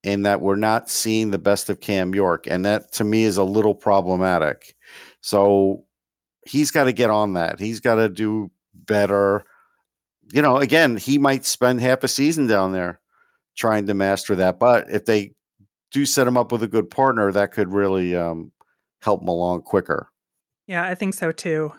in 0.02 0.22
that 0.22 0.40
we're 0.40 0.56
not 0.56 0.88
seeing 0.88 1.30
the 1.30 1.38
best 1.38 1.68
of 1.68 1.80
Cam 1.80 2.14
York. 2.14 2.46
And 2.46 2.64
that 2.64 2.92
to 2.92 3.04
me 3.04 3.24
is 3.24 3.36
a 3.36 3.44
little 3.44 3.74
problematic. 3.74 4.74
So 5.20 5.84
he's 6.48 6.70
got 6.70 6.84
to 6.84 6.92
get 6.92 7.10
on 7.10 7.34
that. 7.34 7.60
He's 7.60 7.80
got 7.80 7.96
to 7.96 8.08
do 8.08 8.50
better. 8.74 9.44
You 10.32 10.42
know, 10.42 10.58
again, 10.58 10.96
he 10.96 11.18
might 11.18 11.44
spend 11.44 11.80
half 11.80 12.04
a 12.04 12.08
season 12.08 12.46
down 12.46 12.72
there 12.72 13.00
trying 13.56 13.86
to 13.86 13.94
master 13.94 14.34
that. 14.36 14.58
But 14.58 14.90
if 14.90 15.04
they 15.04 15.32
do 15.90 16.06
set 16.06 16.26
him 16.26 16.36
up 16.36 16.52
with 16.52 16.62
a 16.62 16.68
good 16.68 16.90
partner, 16.90 17.32
that 17.32 17.52
could 17.52 17.72
really 17.72 18.16
um, 18.16 18.52
help 19.02 19.22
him 19.22 19.28
along 19.28 19.62
quicker. 19.62 20.10
Yeah, 20.66 20.84
I 20.84 20.94
think 20.94 21.14
so 21.14 21.32
too. 21.32 21.72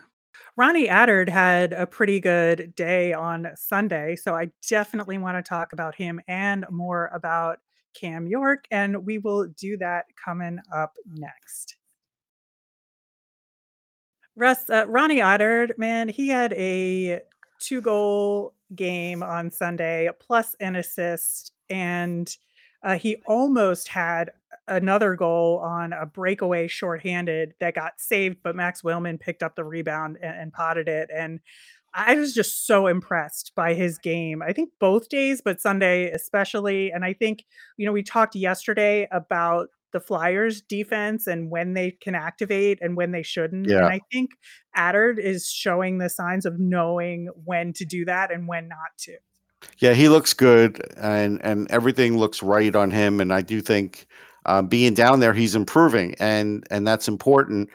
Ronnie 0.56 0.88
Attard 0.88 1.28
had 1.28 1.72
a 1.72 1.86
pretty 1.86 2.20
good 2.20 2.74
day 2.74 3.12
on 3.12 3.48
Sunday, 3.54 4.16
so 4.16 4.34
I 4.34 4.50
definitely 4.68 5.16
want 5.16 5.38
to 5.38 5.48
talk 5.48 5.72
about 5.72 5.94
him 5.94 6.20
and 6.28 6.66
more 6.70 7.10
about 7.14 7.60
Cam 7.94 8.26
York, 8.26 8.64
and 8.70 9.06
we 9.06 9.18
will 9.18 9.46
do 9.56 9.76
that 9.78 10.06
coming 10.22 10.58
up 10.74 10.94
next. 11.06 11.76
Russ, 14.36 14.68
uh, 14.70 14.86
Ronnie 14.88 15.18
Attard, 15.18 15.76
man, 15.78 16.08
he 16.08 16.28
had 16.28 16.52
a 16.54 17.20
two 17.58 17.80
goal 17.80 18.54
game 18.74 19.22
on 19.22 19.50
Sunday, 19.50 20.08
plus 20.18 20.54
an 20.60 20.76
assist, 20.76 21.52
and 21.68 22.34
uh, 22.82 22.96
he 22.96 23.16
almost 23.26 23.88
had 23.88 24.30
another 24.68 25.14
goal 25.14 25.58
on 25.58 25.92
a 25.92 26.06
breakaway 26.06 26.68
shorthanded 26.68 27.54
that 27.60 27.74
got 27.74 28.00
saved, 28.00 28.38
but 28.42 28.56
Max 28.56 28.82
Willman 28.82 29.18
picked 29.18 29.42
up 29.42 29.56
the 29.56 29.64
rebound 29.64 30.16
and, 30.22 30.36
and 30.36 30.52
potted 30.52 30.88
it. 30.88 31.10
And 31.14 31.40
I 31.92 32.14
was 32.14 32.32
just 32.32 32.66
so 32.66 32.86
impressed 32.86 33.52
by 33.56 33.74
his 33.74 33.98
game. 33.98 34.42
I 34.42 34.52
think 34.52 34.70
both 34.78 35.08
days, 35.08 35.42
but 35.44 35.60
Sunday 35.60 36.10
especially. 36.12 36.92
And 36.92 37.04
I 37.04 37.12
think, 37.12 37.44
you 37.76 37.84
know, 37.84 37.92
we 37.92 38.04
talked 38.04 38.36
yesterday 38.36 39.08
about 39.10 39.70
the 39.92 40.00
Flyers 40.00 40.60
defense 40.62 41.26
and 41.26 41.50
when 41.50 41.74
they 41.74 41.90
can 41.90 42.14
activate 42.14 42.78
and 42.80 42.96
when 42.96 43.12
they 43.12 43.22
shouldn't. 43.22 43.68
Yeah. 43.68 43.78
And. 43.78 43.86
I 43.86 44.00
think 44.12 44.30
Attard 44.76 45.18
is 45.18 45.48
showing 45.48 45.98
the 45.98 46.08
signs 46.08 46.46
of 46.46 46.58
knowing 46.58 47.28
when 47.44 47.72
to 47.74 47.84
do 47.84 48.04
that 48.04 48.32
and 48.32 48.48
when 48.48 48.68
not 48.68 48.96
to. 49.00 49.16
Yeah, 49.78 49.92
he 49.92 50.08
looks 50.08 50.32
good, 50.32 50.80
and 50.96 51.38
and 51.44 51.70
everything 51.70 52.16
looks 52.16 52.42
right 52.42 52.74
on 52.74 52.90
him. 52.90 53.20
And 53.20 53.32
I 53.32 53.42
do 53.42 53.60
think 53.60 54.06
um, 54.46 54.68
being 54.68 54.94
down 54.94 55.20
there, 55.20 55.34
he's 55.34 55.54
improving, 55.54 56.14
and 56.18 56.66
and 56.70 56.86
that's 56.86 57.08
important. 57.08 57.68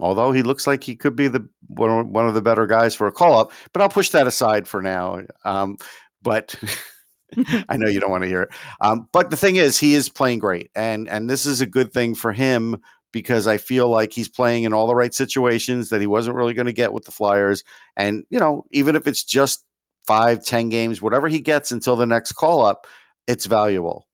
Although 0.00 0.32
he 0.32 0.42
looks 0.42 0.66
like 0.66 0.82
he 0.82 0.96
could 0.96 1.14
be 1.14 1.28
the 1.28 1.48
one 1.68 2.12
one 2.12 2.26
of 2.26 2.34
the 2.34 2.42
better 2.42 2.66
guys 2.66 2.94
for 2.94 3.06
a 3.06 3.12
call 3.12 3.38
up, 3.38 3.52
but 3.72 3.80
I'll 3.80 3.88
push 3.88 4.10
that 4.10 4.26
aside 4.26 4.66
for 4.66 4.82
now. 4.82 5.22
Um, 5.44 5.76
but 6.22 6.56
I 7.68 7.76
know 7.76 7.88
you 7.88 8.00
don't 8.00 8.10
want 8.10 8.22
to 8.22 8.28
hear 8.28 8.42
it. 8.42 8.50
Um, 8.80 9.08
but 9.12 9.30
the 9.30 9.36
thing 9.36 9.56
is, 9.56 9.78
he 9.78 9.94
is 9.94 10.08
playing 10.08 10.38
great, 10.38 10.70
and 10.74 11.08
and 11.08 11.28
this 11.28 11.46
is 11.46 11.60
a 11.60 11.66
good 11.66 11.92
thing 11.92 12.14
for 12.14 12.32
him 12.32 12.80
because 13.12 13.46
I 13.46 13.58
feel 13.58 13.88
like 13.88 14.12
he's 14.12 14.28
playing 14.28 14.64
in 14.64 14.72
all 14.72 14.88
the 14.88 14.94
right 14.94 15.14
situations 15.14 15.88
that 15.90 16.00
he 16.00 16.06
wasn't 16.06 16.36
really 16.36 16.52
going 16.52 16.66
to 16.66 16.72
get 16.72 16.92
with 16.92 17.04
the 17.04 17.12
Flyers. 17.12 17.62
And 17.96 18.24
you 18.28 18.40
know, 18.40 18.64
even 18.72 18.96
if 18.96 19.06
it's 19.06 19.22
just 19.22 19.64
five, 20.06 20.44
ten 20.44 20.68
games, 20.68 21.00
whatever 21.00 21.28
he 21.28 21.40
gets 21.40 21.72
until 21.72 21.96
the 21.96 22.06
next 22.06 22.32
call 22.32 22.64
up, 22.64 22.86
it's 23.26 23.46
valuable. 23.46 24.06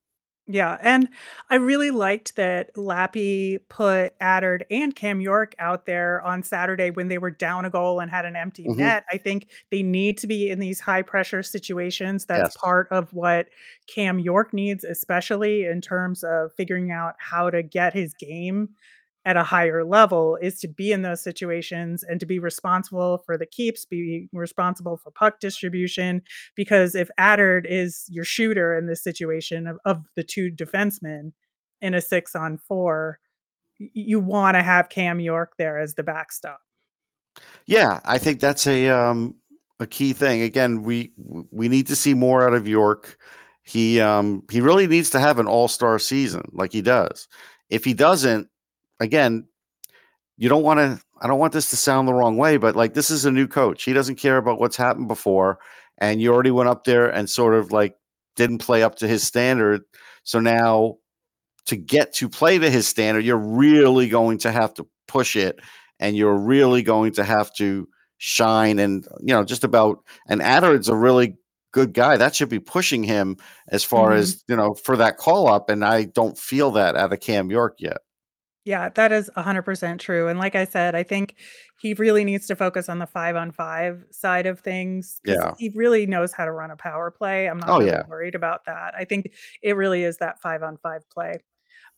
Yeah, 0.53 0.79
and 0.81 1.09
I 1.49 1.57
really 1.57 1.93
liked 1.93 2.35
that 2.35 2.75
Lappy 2.77 3.59
put 3.69 4.19
Attard 4.19 4.63
and 4.69 4.97
Cam 4.97 5.21
York 5.21 5.55
out 5.61 5.87
there 5.87 6.21
on 6.23 6.43
Saturday 6.43 6.91
when 6.91 7.07
they 7.07 7.19
were 7.19 7.31
down 7.31 7.65
a 7.65 7.71
goal 7.71 8.01
and 8.01 8.11
had 8.11 8.25
an 8.25 8.35
empty 8.35 8.67
hmm 8.67 8.91
net. 8.91 9.05
I 9.13 9.17
think 9.19 9.49
they 9.71 9.83
need 9.85 10.19
to 10.19 10.27
be 10.27 10.51
in 10.51 10.59
these 10.59 10.81
high 10.81 11.03
pressure 11.03 11.45
situations. 11.45 12.25
That's 12.27 12.49
Yes. 12.49 12.57
part 12.57 12.89
of 12.91 13.13
what 13.13 13.49
Cam 13.87 14.19
York 14.19 14.53
needs, 14.53 14.83
especially 14.83 15.67
in 15.67 15.81
terms 15.81 16.25
of 16.25 16.53
figuring 16.57 16.91
out 16.91 17.15
how 17.19 17.51
to 17.51 17.63
get 17.63 17.93
his 17.95 18.13
game 18.15 18.71
at 19.25 19.37
a 19.37 19.43
higher 19.45 19.85
level, 19.85 20.39
is 20.41 20.59
to 20.61 20.69
be 20.69 20.93
in 20.93 21.03
those 21.03 21.23
situations 21.23 22.03
and 22.03 22.21
to 22.21 22.27
be 22.27 22.39
responsible 22.39 23.23
for 23.27 23.37
the 23.37 23.47
keeps, 23.47 23.85
be 23.85 24.29
responsible 24.33 24.97
for 24.97 25.11
puck 25.11 25.41
distribution, 25.41 26.23
because 26.57 26.95
if 26.95 27.11
Attard 27.19 27.67
is 27.69 28.07
your 28.09 28.25
shooter 28.25 28.77
in 28.77 28.87
this 28.87 29.05
situation 29.05 29.67
of, 29.67 29.79
of 29.85 30.05
the 30.17 30.25
two 30.25 30.51
defensemen 30.51 31.33
in 31.83 31.95
a 31.95 32.01
six 32.01 32.35
on 32.35 32.57
four, 32.57 33.19
you 33.79 34.21
want 34.21 34.57
to 34.57 34.63
have 34.63 34.89
Cam 34.89 35.21
York 35.21 35.53
there 35.59 35.79
as 35.79 35.95
the 35.95 36.03
backstop. 36.03 36.61
Yeah, 37.67 38.01
I 38.05 38.19
think 38.19 38.41
that's 38.41 38.67
a 38.67 38.89
um 38.89 39.37
a 39.79 39.87
key 39.87 40.13
thing. 40.13 40.43
Again, 40.43 40.83
we 40.83 41.13
we 41.51 41.69
need 41.69 41.87
to 41.87 41.97
see 41.97 42.13
more 42.13 42.47
out 42.47 42.55
of 42.55 42.69
York. 42.69 43.17
He 43.63 44.01
um 44.01 44.43
he 44.51 44.61
really 44.61 44.87
needs 44.87 45.11
to 45.11 45.21
have 45.21 45.39
an 45.39 45.47
all-star 45.47 45.99
season 45.99 46.51
like 46.53 46.73
he 46.73 46.83
does. 46.83 47.29
If 47.71 47.85
he 47.85 47.95
doesn't, 47.95 48.49
again, 49.01 49.47
you 50.37 50.49
don't 50.49 50.63
want 50.63 50.79
to 50.79 51.01
I 51.23 51.27
don't 51.27 51.39
want 51.39 51.53
this 51.53 51.71
to 51.71 51.77
sound 51.77 52.09
the 52.09 52.15
wrong 52.15 52.37
way, 52.39 52.57
but 52.57 52.77
like 52.77 52.95
this 52.95 53.11
is 53.11 53.25
a 53.27 53.31
new 53.31 53.47
coach. 53.47 53.83
He 53.85 53.93
doesn't 53.93 54.17
care 54.17 54.39
about 54.39 54.59
what's 54.61 54.77
happened 54.77 55.09
before 55.09 55.59
and 55.99 56.21
you 56.21 56.33
already 56.33 56.51
went 56.51 56.69
up 56.71 56.85
there 56.85 57.09
and 57.09 57.29
sort 57.29 57.55
of 57.55 57.73
like 57.73 57.95
didn't 58.37 58.59
play 58.59 58.83
up 58.83 58.97
to 58.97 59.09
his 59.09 59.23
standard. 59.23 59.83
So 60.25 60.41
now 60.41 60.97
to 61.67 61.77
get 61.77 62.15
to 62.15 62.29
play 62.29 62.59
to 62.59 62.71
his 62.71 62.89
standard, 62.89 63.25
you're 63.25 63.37
really 63.37 64.09
going 64.09 64.39
to 64.39 64.51
have 64.53 64.73
to 64.75 64.87
push 65.09 65.37
it 65.37 65.61
and 65.99 66.17
you're 66.17 66.39
really 66.39 66.83
going 66.83 67.13
to 67.13 67.25
have 67.25 67.53
to 67.57 67.87
shine 68.19 68.79
and 68.79 69.07
you 69.21 69.35
know 69.35 69.43
just 69.45 69.65
about 69.65 70.03
and 70.29 70.43
Attard's 70.43 70.89
a 70.89 70.95
really 70.97 71.37
good 71.73 71.95
guy 71.95 72.17
that 72.19 72.35
should 72.35 72.51
be 72.51 72.59
pushing 72.59 73.03
him 73.03 73.37
as 73.69 73.83
far 73.85 74.11
Mhm. 74.11 74.17
as 74.19 74.45
you 74.49 74.57
know 74.57 74.75
for 74.75 74.97
that 74.99 75.17
call 75.17 75.49
up 75.49 75.71
and 75.71 75.85
I 75.85 76.05
don't 76.05 76.37
feel 76.39 76.71
that 76.73 76.97
out 76.97 77.13
of 77.13 77.21
Cam 77.21 77.51
York 77.51 77.77
yet. 77.79 77.99
Yeah, 78.71 78.89
that 78.91 79.11
is 79.11 79.29
100% 79.37 79.99
true. 79.99 80.29
And 80.29 80.39
like 80.39 80.55
I 80.55 80.65
said, 80.65 80.95
I 80.95 81.03
think 81.03 81.35
he 81.81 81.95
really 81.95 82.25
needs 82.25 82.47
to 82.47 82.55
focus 82.57 82.89
on 82.89 82.99
the 83.01 83.07
five 83.07 83.35
on 83.35 83.51
five 83.51 84.05
side 84.11 84.47
of 84.47 84.61
things 84.61 85.21
Yeah. 85.25 85.55
he 85.59 85.71
really 85.75 86.07
knows 86.07 86.33
how 86.33 86.45
to 86.45 86.53
run 86.53 86.71
a 86.71 86.77
power 86.77 87.11
play. 87.11 87.49
I'm 87.49 87.59
not 87.59 87.71
Oh 87.71 87.79
really 87.81 87.91
yeah. 87.91 88.03
worried 88.07 88.35
about 88.37 88.65
that. 88.67 88.95
I 88.95 89.05
think 89.05 89.33
it 89.63 89.75
really 89.77 90.05
is 90.05 90.19
that 90.19 90.41
five 90.41 90.63
on 90.63 90.77
five 90.77 91.03
play. 91.11 91.41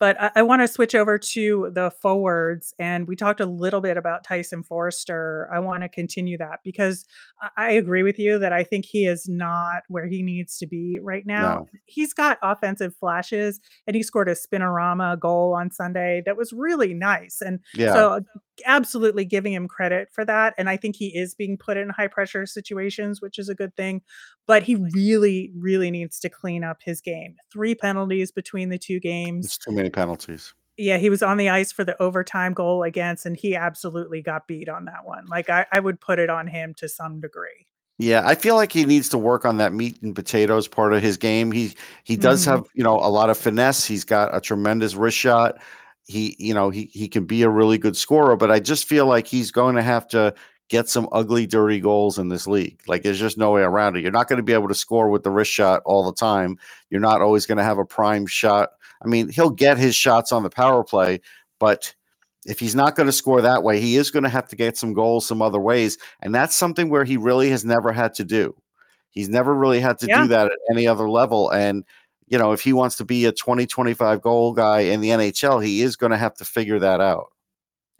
But 0.03 0.21
I, 0.21 0.31
I 0.35 0.43
want 0.43 0.63
to 0.63 0.67
switch 0.67 0.97
over 0.97 1.17
to 1.17 1.71
the 1.73 1.93
forwards. 2.03 2.75
And 2.81 3.07
we 3.07 3.15
talked 3.15 3.39
a 3.39 3.47
little 3.47 3.81
bit 3.81 3.97
about 3.97 4.25
Tyson 4.25 4.65
Foerster. 4.65 5.49
I 5.55 5.61
want 5.61 5.85
to 5.85 5.89
continue 5.89 6.37
that 6.39 6.59
because 6.65 7.05
I, 7.41 7.69
I 7.69 7.71
agree 7.75 8.03
with 8.03 8.19
you 8.19 8.41
that 8.41 8.53
I 8.53 8.65
think 8.65 8.85
he 8.85 9.07
is 9.07 9.29
not 9.29 9.85
where 9.87 10.09
he 10.09 10.25
needs 10.25 10.59
to 10.59 10.67
be 10.67 10.99
right 11.01 11.25
now. 11.25 11.55
No. 11.55 11.69
He's 11.85 12.13
got 12.15 12.39
offensive 12.43 12.97
flashes 12.97 13.61
and 13.87 13.95
he 13.95 14.03
scored 14.03 14.29
a 14.29 14.35
spinorama 14.35 15.21
goal 15.21 15.55
on 15.55 15.71
Sunday 15.71 16.21
that 16.27 16.37
was 16.37 16.53
really 16.53 16.95
nice. 16.95 17.41
And 17.41 17.61
Yeah. 17.73 17.93
so 17.93 18.21
absolutely 18.67 19.25
giving 19.25 19.53
him 19.53 19.69
credit 19.69 20.09
for 20.13 20.25
that. 20.25 20.55
And 20.59 20.69
I 20.69 20.77
think 20.77 20.97
he 20.97 21.17
is 21.17 21.35
being 21.35 21.57
put 21.57 21.77
in 21.77 21.91
high 21.91 22.09
pressure 22.09 22.45
situations, 22.45 23.23
which 23.23 23.39
is 23.39 23.49
a 23.49 23.55
good 23.55 23.77
thing. 23.77 24.03
But 24.47 24.63
he 24.65 24.75
really, 24.75 25.53
really 25.57 25.91
needs 25.91 26.19
to 26.21 26.29
clean 26.29 26.65
up 26.65 26.79
his 26.83 27.01
game. 27.01 27.37
Three 27.53 27.75
penalties 27.75 28.33
between 28.33 28.71
the 28.71 28.79
two 28.79 28.99
games. 29.01 29.47
It's 29.47 29.59
too 29.59 29.73
many 29.73 29.89
penalties. 29.91 30.53
Yeah, 30.79 30.99
he 30.99 31.11
was 31.11 31.23
on 31.23 31.37
the 31.37 31.49
ice 31.51 31.71
for 31.71 31.85
the 31.85 32.01
overtime 32.03 32.55
goal 32.55 32.83
against, 32.83 33.25
and 33.27 33.37
he 33.37 33.55
absolutely 33.55 34.23
got 34.23 34.47
beat 34.49 34.69
on 34.69 34.87
that 34.87 35.05
one. 35.05 35.27
Like 35.27 35.49
I, 35.51 35.67
I 35.73 35.81
would 35.81 36.01
put 36.01 36.19
it 36.19 36.31
on 36.31 36.47
him 36.47 36.75
to 36.79 36.89
some 36.89 37.21
degree. 37.21 37.67
Yeah, 37.99 38.23
I 38.27 38.35
feel 38.35 38.57
like 38.57 38.73
he 38.73 38.85
needs 38.85 39.09
to 39.11 39.19
work 39.19 39.45
on 39.45 39.59
that 39.59 39.73
meat 39.73 40.01
and 40.03 40.15
potatoes 40.17 40.67
part 40.67 40.93
of 40.93 41.03
his 41.03 41.17
game. 41.19 41.53
He 41.53 41.75
he 42.05 42.17
does 42.17 42.43
Mhm. 42.43 42.51
have, 42.51 42.65
you 42.75 42.83
know, 42.83 42.97
a 42.97 43.07
lot 43.11 43.31
of 43.31 43.37
finesse. 43.39 43.85
He's 43.85 44.03
got 44.05 44.35
a 44.35 44.41
tremendous 44.41 44.95
wrist 44.95 45.17
shot. 45.19 45.61
He, 46.09 46.35
you 46.39 46.53
know, 46.55 46.71
he 46.71 46.87
he 46.93 47.07
can 47.07 47.27
be 47.27 47.43
a 47.43 47.49
really 47.49 47.79
good 47.79 47.97
scorer, 47.97 48.35
but 48.35 48.51
I 48.51 48.59
just 48.59 48.87
feel 48.87 49.07
like 49.07 49.27
he's 49.29 49.53
going 49.53 49.77
to 49.77 49.83
have 49.83 50.09
to 50.09 50.35
get 50.73 50.89
some 50.89 51.07
ugly, 51.13 51.47
dirty 51.47 51.79
goals 51.81 52.19
in 52.19 52.31
this 52.31 52.47
league. 52.47 52.81
Like 52.87 53.03
there's 53.03 53.21
just 53.21 53.37
no 53.37 53.53
way 53.53 53.61
around 53.61 53.95
it. 53.95 54.01
You're 54.01 54.11
not 54.11 54.27
going 54.27 54.39
to 54.39 54.43
be 54.43 54.55
able 54.55 54.69
to 54.69 54.75
score 54.75 55.11
with 55.11 55.23
the 55.23 55.31
wrist 55.31 55.53
shot 55.53 55.83
all 55.85 56.07
the 56.07 56.15
time. 56.15 56.59
You're 56.89 56.99
not 56.99 57.21
always 57.21 57.45
going 57.45 57.59
to 57.59 57.65
have 57.65 57.77
a 57.77 57.85
prime 57.85 58.27
shot. 58.27 58.71
I 59.05 59.07
mean, 59.07 59.29
he'll 59.29 59.51
get 59.51 59.77
his 59.77 59.95
shots 59.95 60.33
on 60.33 60.43
the 60.43 60.49
power 60.49 60.83
play, 60.83 61.21
but 61.59 61.95
if 62.47 62.59
he's 62.59 62.75
not 62.75 62.97
going 62.97 63.07
to 63.07 63.13
score 63.13 63.43
that 63.43 63.63
way, 63.63 63.81
he 63.81 63.97
is 63.97 64.11
going 64.11 64.23
to 64.23 64.31
have 64.31 64.49
to 64.49 64.57
get 64.57 64.79
some 64.79 64.95
goals 64.95 65.27
some 65.27 65.43
other 65.43 65.61
ways. 65.61 65.99
And 66.23 66.35
that's 66.35 66.57
something 66.57 66.89
where 66.89 67.05
he 67.05 67.19
really 67.19 67.51
has 67.51 67.67
never 67.67 67.93
had 67.93 68.15
to 68.15 68.25
do. 68.25 68.57
He's 69.11 69.29
never 69.29 69.55
really 69.55 69.79
had 69.79 69.99
to 69.99 70.07
Yeah. 70.07 70.23
do 70.23 70.29
that 70.29 70.47
at 70.47 70.59
any 70.71 70.87
other 70.87 71.11
level. 71.11 71.51
And, 71.51 71.85
you 72.29 72.39
know, 72.39 72.53
if 72.53 72.63
he 72.63 72.73
wants 72.73 72.97
to 72.97 73.05
be 73.05 73.27
a 73.27 73.33
20, 73.33 73.67
25 73.67 74.23
goal 74.23 74.55
guy 74.55 74.81
in 74.81 75.03
the 75.03 75.11
NHL, 75.11 75.63
he 75.63 75.83
is 75.83 75.97
going 75.97 76.13
to 76.13 76.17
have 76.17 76.35
to 76.37 76.47
figure 76.47 76.79
that 76.79 77.03
out. 77.03 77.27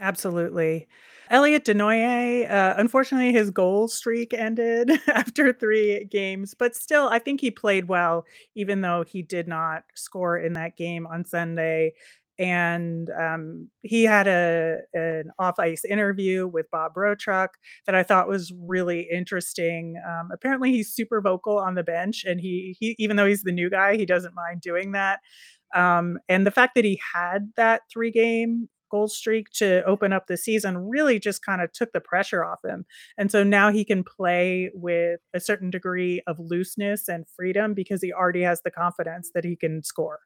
Absolutely. 0.01 0.89
Elliot 1.33 1.65
Desnoyers, 1.65 2.51
uh, 2.51 2.75
unfortunately, 2.79 3.33
his 3.33 3.51
goal 3.51 3.89
streak 3.89 4.35
ended 4.35 4.91
after 5.09 5.53
3 5.53 6.05
games, 6.11 6.55
but 6.55 6.77
still, 6.77 7.09
I 7.09 7.19
think 7.19 7.41
he 7.41 7.51
played 7.51 7.89
well, 7.89 8.27
even 8.55 8.83
though 8.83 9.05
he 9.07 9.23
did 9.23 9.49
not 9.49 9.85
score 9.95 10.39
in 10.39 10.53
that 10.55 10.77
game 10.77 11.07
on 11.07 11.25
Sunday. 11.25 11.95
And 12.39 13.11
um, 13.11 13.69
he 13.83 14.05
had 14.05 14.27
a 14.29 14.79
an 14.95 15.31
off 15.39 15.59
ice 15.59 15.85
interview 15.85 16.47
with 16.49 16.71
Bob 16.71 16.95
Rotruck 16.95 17.49
that 17.87 17.95
I 17.95 18.03
thought 18.03 18.29
was 18.29 18.53
really 18.67 19.03
interesting. 19.13 19.97
Um, 20.07 20.31
apparently, 20.33 20.73
he's 20.73 20.93
super 20.95 21.21
vocal 21.21 21.59
on 21.59 21.75
the 21.77 21.83
bench, 21.85 22.25
and 22.25 22.41
he 22.41 22.77
he 22.81 22.97
even 22.99 23.17
though 23.17 23.27
he's 23.27 23.43
the 23.43 23.53
new 23.53 23.71
guy, 23.71 23.97
he 23.97 24.07
doesn't 24.07 24.35
mind 24.35 24.61
doing 24.63 24.93
that. 24.93 25.21
Um, 25.75 26.19
and 26.29 26.47
the 26.47 26.51
fact 26.51 26.75
that 26.75 26.85
he 26.85 27.01
had 27.15 27.53
that 27.57 27.83
three 27.93 28.11
game 28.11 28.69
goal 28.93 29.09
streak 29.09 29.51
to 29.55 29.83
open 29.85 30.13
up 30.13 30.27
the 30.29 30.37
season 30.37 30.77
really 30.77 31.19
just 31.19 31.45
kind 31.45 31.61
of 31.63 31.73
took 31.73 31.91
the 31.93 32.01
pressure 32.01 32.45
off 32.45 32.61
him. 32.65 32.85
And 33.19 33.33
so 33.33 33.43
now 33.43 33.73
he 33.73 33.85
can 33.85 34.05
play 34.05 34.71
with 34.75 35.19
a 35.35 35.41
certain 35.41 35.71
degree 35.71 36.23
of 36.27 36.39
looseness 36.39 37.09
and 37.09 37.27
freedom 37.35 37.75
because 37.75 38.03
he 38.03 38.13
already 38.13 38.43
has 38.43 38.63
the 38.63 38.71
confidence 38.71 39.31
that 39.35 39.45
he 39.45 39.57
can 39.57 39.83
score. 39.83 40.21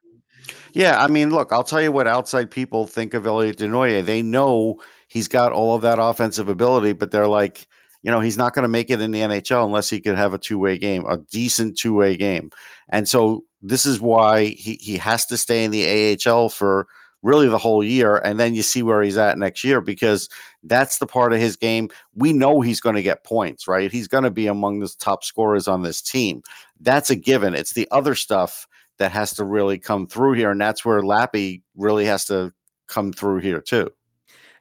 Yeah, 0.73 1.01
I 1.01 1.07
mean, 1.07 1.31
look, 1.31 1.51
I'll 1.51 1.63
tell 1.63 1.81
you 1.81 1.91
what 1.91 2.07
outside 2.07 2.51
people 2.51 2.85
think 2.85 3.13
of 3.13 3.25
Elliot 3.25 3.57
Desnoyers. 3.57 4.05
They 4.05 4.21
know 4.21 4.79
he's 5.07 5.27
got 5.27 5.53
all 5.53 5.73
of 5.73 5.81
that 5.81 5.97
offensive 5.97 6.49
ability, 6.49 6.93
but 6.93 7.09
they're 7.09 7.27
like, 7.27 7.65
you 8.03 8.11
know, 8.11 8.19
he's 8.19 8.37
not 8.37 8.53
going 8.53 8.63
to 8.63 8.69
make 8.69 8.91
it 8.91 9.01
in 9.01 9.11
the 9.11 9.21
NHL 9.21 9.65
unless 9.65 9.89
he 9.89 9.99
could 9.99 10.15
have 10.15 10.33
a 10.33 10.37
two 10.37 10.59
way 10.59 10.77
game, 10.77 11.05
a 11.07 11.17
decent 11.17 11.77
two 11.77 11.93
way 11.93 12.15
game. 12.15 12.51
And 12.89 13.07
so 13.07 13.43
this 13.61 13.85
is 13.85 13.99
why 13.99 14.45
he, 14.45 14.75
he 14.75 14.97
has 14.97 15.25
to 15.27 15.37
stay 15.37 15.63
in 15.63 15.71
the 15.71 16.17
AHL 16.27 16.49
for 16.49 16.87
really 17.27 17.49
the 17.49 17.57
whole 17.57 17.83
year. 17.83 18.17
And 18.17 18.39
then 18.39 18.55
you 18.55 18.63
see 18.63 18.81
where 18.81 19.01
he's 19.01 19.17
at 19.17 19.37
next 19.37 19.61
year 19.61 19.81
because 19.81 20.29
that's 20.63 20.97
the 20.97 21.05
part 21.05 21.33
of 21.33 21.39
his 21.39 21.57
game. 21.57 21.89
We 22.15 22.31
know 22.31 22.61
he's 22.61 22.79
going 22.79 22.95
to 22.95 23.03
get 23.03 23.25
points, 23.25 23.67
right? 23.67 23.91
He's 23.91 24.07
going 24.07 24.23
to 24.23 24.31
be 24.31 24.47
among 24.47 24.79
the 24.79 24.89
top 24.97 25.25
scorers 25.25 25.67
on 25.67 25.83
this 25.83 26.01
team. 26.01 26.41
That's 26.79 27.09
a 27.09 27.15
given. 27.17 27.53
It's 27.53 27.73
the 27.73 27.87
other 27.91 28.15
stuff 28.15 28.65
that 28.97 29.11
has 29.11 29.33
to 29.35 29.43
really 29.43 29.77
come 29.77 30.07
through 30.07 30.33
here. 30.33 30.51
And 30.51 30.61
that's 30.61 30.85
where 30.85 31.01
Lappy 31.01 31.63
really 31.75 32.05
has 32.05 32.23
to 32.25 32.53
come 32.87 33.11
through 33.11 33.39
here, 33.39 33.59
too. 33.59 33.91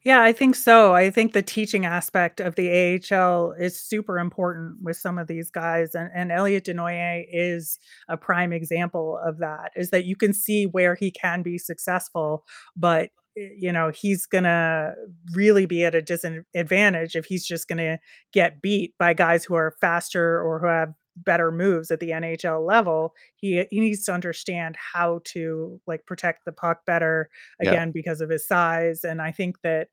Yeah, 0.07 0.23
I 0.23 0.33
think 0.33 0.55
so. 0.55 0.95
I 0.95 1.11
think 1.11 1.33
the 1.33 1.43
teaching 1.43 1.85
aspect 1.85 2.41
of 2.41 2.55
the 2.55 2.71
AHL 2.71 3.53
is 3.59 3.81
super 3.81 4.19
important 4.21 4.77
with 4.83 4.97
some 4.97 5.19
of 5.19 5.27
these 5.27 5.51
guys, 5.51 5.97
and 5.97 6.11
and 6.15 6.31
Elliot 6.31 6.65
Desnoyers 6.67 7.27
is 7.33 7.79
a 8.09 8.17
prime 8.17 8.53
example 8.53 9.19
of 9.25 9.39
that. 9.39 9.73
Is 9.77 9.91
that 9.91 10.05
you 10.05 10.15
can 10.17 10.33
see 10.33 10.67
where 10.67 10.95
he 10.95 11.11
can 11.11 11.43
be 11.43 11.59
successful, 11.59 12.45
but 12.77 13.11
eh, 13.37 13.49
you 13.59 13.73
know 13.73 13.91
he's 13.91 14.27
gonna 14.27 14.95
really 15.35 15.67
be 15.67 15.85
at 15.85 15.97
a 15.97 16.03
disadvantage 16.03 17.17
if 17.17 17.27
he's 17.27 17.45
just 17.45 17.67
gonna 17.69 17.99
get 18.33 18.63
beat 18.63 18.95
by 18.99 19.13
guys 19.13 19.45
who 19.45 19.55
are 19.57 19.75
faster 19.81 20.41
or 20.41 20.61
who 20.61 20.67
have 20.67 20.95
better 21.17 21.51
moves 21.51 21.91
at 21.91 22.01
the 22.01 22.11
NHL 22.11 22.67
level. 22.67 23.15
He 23.37 23.65
he 23.71 23.81
needs 23.81 24.05
to 24.07 24.13
understand 24.13 24.77
how 24.77 25.21
to 25.27 25.81
like 25.87 26.07
protect 26.07 26.45
the 26.45 26.53
puck 26.53 26.85
better 26.87 27.29
Yeah. 27.61 27.71
again 27.71 27.91
because 27.93 28.21
of 28.21 28.31
his 28.31 28.47
size. 28.47 29.05
And 29.05 29.21
I 29.23 29.33
think 29.33 29.61
that 29.63 29.89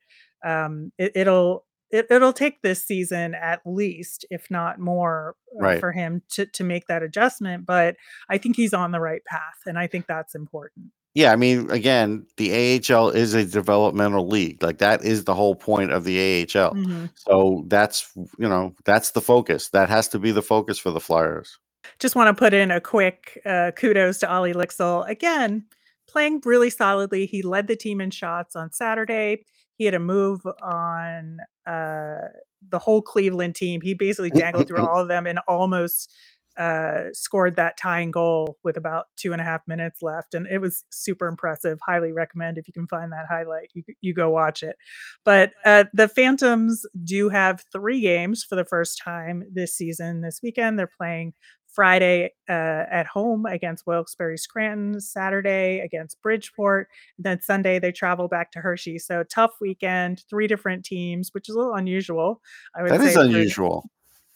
um, 0.45 0.91
it, 0.97 1.11
it'll 1.15 1.65
it, 1.91 2.07
it'll 2.09 2.33
take 2.33 2.61
this 2.63 2.83
season 2.83 3.35
at 3.35 3.61
least, 3.65 4.25
if 4.31 4.49
not 4.49 4.79
more, 4.79 5.35
uh, 5.61 5.63
Right. 5.63 5.79
for 5.79 5.91
him 5.91 6.21
to 6.31 6.45
to 6.47 6.63
make 6.63 6.87
that 6.87 7.03
adjustment. 7.03 7.65
But 7.65 7.95
I 8.29 8.37
think 8.37 8.55
he's 8.55 8.73
on 8.73 8.91
the 8.91 8.99
right 8.99 9.23
path, 9.25 9.61
and 9.65 9.77
I 9.79 9.87
think 9.87 10.07
that's 10.07 10.35
important. 10.35 10.87
Yeah, 11.15 11.31
I 11.31 11.35
mean, 11.35 11.69
again, 11.69 12.25
the 12.37 12.51
AHL 12.91 13.09
is 13.09 13.35
a 13.35 13.45
developmental 13.45 14.27
league. 14.27 14.63
Like 14.63 14.79
that 14.79 15.03
is 15.03 15.25
the 15.25 15.35
whole 15.35 15.53
point 15.55 15.91
of 15.91 16.05
the 16.05 16.17
AHL. 16.17 16.73
Mhm. 16.73 17.09
So 17.15 17.65
that's 17.67 18.09
you 18.15 18.49
know 18.49 18.73
that's 18.85 19.11
the 19.11 19.21
focus. 19.21 19.69
That 19.69 19.89
has 19.89 20.07
to 20.09 20.19
be 20.19 20.31
the 20.31 20.41
focus 20.41 20.79
for 20.79 20.89
the 20.91 20.99
Flyers. 20.99 21.59
Just 21.99 22.15
want 22.15 22.35
to 22.35 22.39
put 22.39 22.53
in 22.53 22.71
a 22.71 22.81
quick 22.81 23.39
uh, 23.45 23.71
kudos 23.75 24.19
to 24.19 24.31
Ollie 24.31 24.53
Lycksell. 24.53 25.07
Again, 25.07 25.65
playing 26.07 26.41
really 26.45 26.69
solidly. 26.69 27.25
He 27.25 27.41
led 27.41 27.67
the 27.67 27.75
team 27.75 28.01
in 28.01 28.09
shots 28.09 28.55
on 28.55 28.71
Saturday. 28.71 29.45
He 29.75 29.85
had 29.85 29.93
a 29.93 29.99
move 29.99 30.41
on 30.61 31.39
uh, 31.67 32.27
the 32.69 32.79
whole 32.79 33.01
Cleveland 33.01 33.55
team. 33.55 33.81
He 33.81 33.93
basically 33.93 34.29
dangled 34.31 34.67
through 34.67 34.85
all 34.85 34.99
of 34.99 35.07
them 35.07 35.27
and 35.27 35.39
almost 35.47 36.11
uh, 36.57 37.05
scored 37.13 37.55
that 37.55 37.77
tying 37.77 38.11
goal 38.11 38.57
with 38.63 38.77
about 38.77 39.05
two 39.17 39.31
and 39.31 39.41
a 39.41 39.43
half 39.43 39.61
minutes 39.67 40.01
left. 40.01 40.33
And 40.33 40.47
it 40.47 40.59
was 40.59 40.83
super 40.89 41.27
impressive. 41.27 41.79
Highly 41.85 42.11
recommend 42.11 42.57
if 42.57 42.67
you 42.67 42.73
can 42.73 42.87
find 42.87 43.11
that 43.11 43.25
highlight, 43.29 43.69
you, 43.73 43.83
you 44.01 44.13
go 44.13 44.29
watch 44.29 44.63
it. 44.63 44.75
But 45.23 45.51
uh, 45.65 45.85
the 45.93 46.07
Phantoms 46.07 46.85
do 47.03 47.29
have 47.29 47.63
three 47.71 48.01
games 48.01 48.43
for 48.43 48.55
the 48.55 48.65
first 48.65 49.01
time 49.03 49.43
this 49.51 49.75
season. 49.75 50.21
This 50.21 50.39
weekend, 50.43 50.77
they're 50.77 50.87
playing 50.87 51.33
Friday 51.73 52.31
uh, 52.47 52.85
at 52.91 53.07
home 53.07 53.47
against 53.47 53.87
Wilkes-Barre 53.87 54.37
Scranton, 54.37 55.01
Saturday 55.01 55.79
against 55.79 56.21
Bridgeport, 56.21 56.87
and 57.17 57.25
then 57.25 57.41
Sunday 57.41 57.79
they 57.79 57.91
travel 57.91 58.27
back 58.27 58.51
to 58.51 58.59
Hershey. 58.59 58.99
So 58.99 59.23
tough 59.23 59.53
weekend, 59.59 60.23
three 60.29 60.45
different 60.45 60.85
teams, 60.85 61.31
which 61.31 61.49
is 61.49 61.55
a 61.55 61.57
little 61.57 61.73
unusual, 61.73 62.41
I 62.75 62.83
would 62.83 62.91
That 62.91 63.01
is 63.01 63.15
say, 63.15 63.21
an, 63.21 63.27
unusual. 63.27 63.89